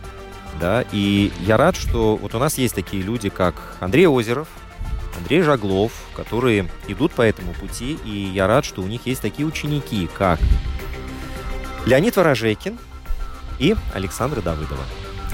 [0.60, 4.48] Да, и я рад, что вот у нас есть такие люди, как Андрей Озеров,
[5.18, 9.46] Андрей Жаглов, которые идут по этому пути, и я рад, что у них есть такие
[9.46, 10.40] ученики, как
[11.84, 12.78] Леонид Ворожейкин
[13.58, 14.84] и Александра Давыдова.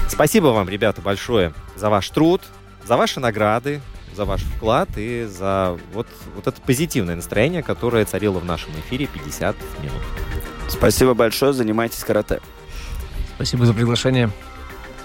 [0.09, 2.43] Спасибо вам, ребята, большое за ваш труд,
[2.87, 3.81] за ваши награды,
[4.15, 9.07] за ваш вклад и за вот, вот это позитивное настроение, которое царило в нашем эфире
[9.07, 10.03] 50 минут.
[10.69, 12.41] Спасибо большое, занимайтесь карате.
[13.35, 14.31] Спасибо за приглашение.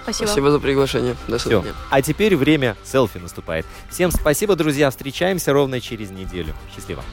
[0.04, 0.28] Спасибо.
[0.28, 1.16] Спасибо за приглашение.
[1.28, 1.50] До Все.
[1.50, 1.76] свидания.
[1.90, 3.66] А теперь время селфи наступает.
[3.90, 4.90] Всем спасибо, друзья.
[4.90, 6.54] Встречаемся ровно через неделю.
[6.74, 7.04] Счастливо.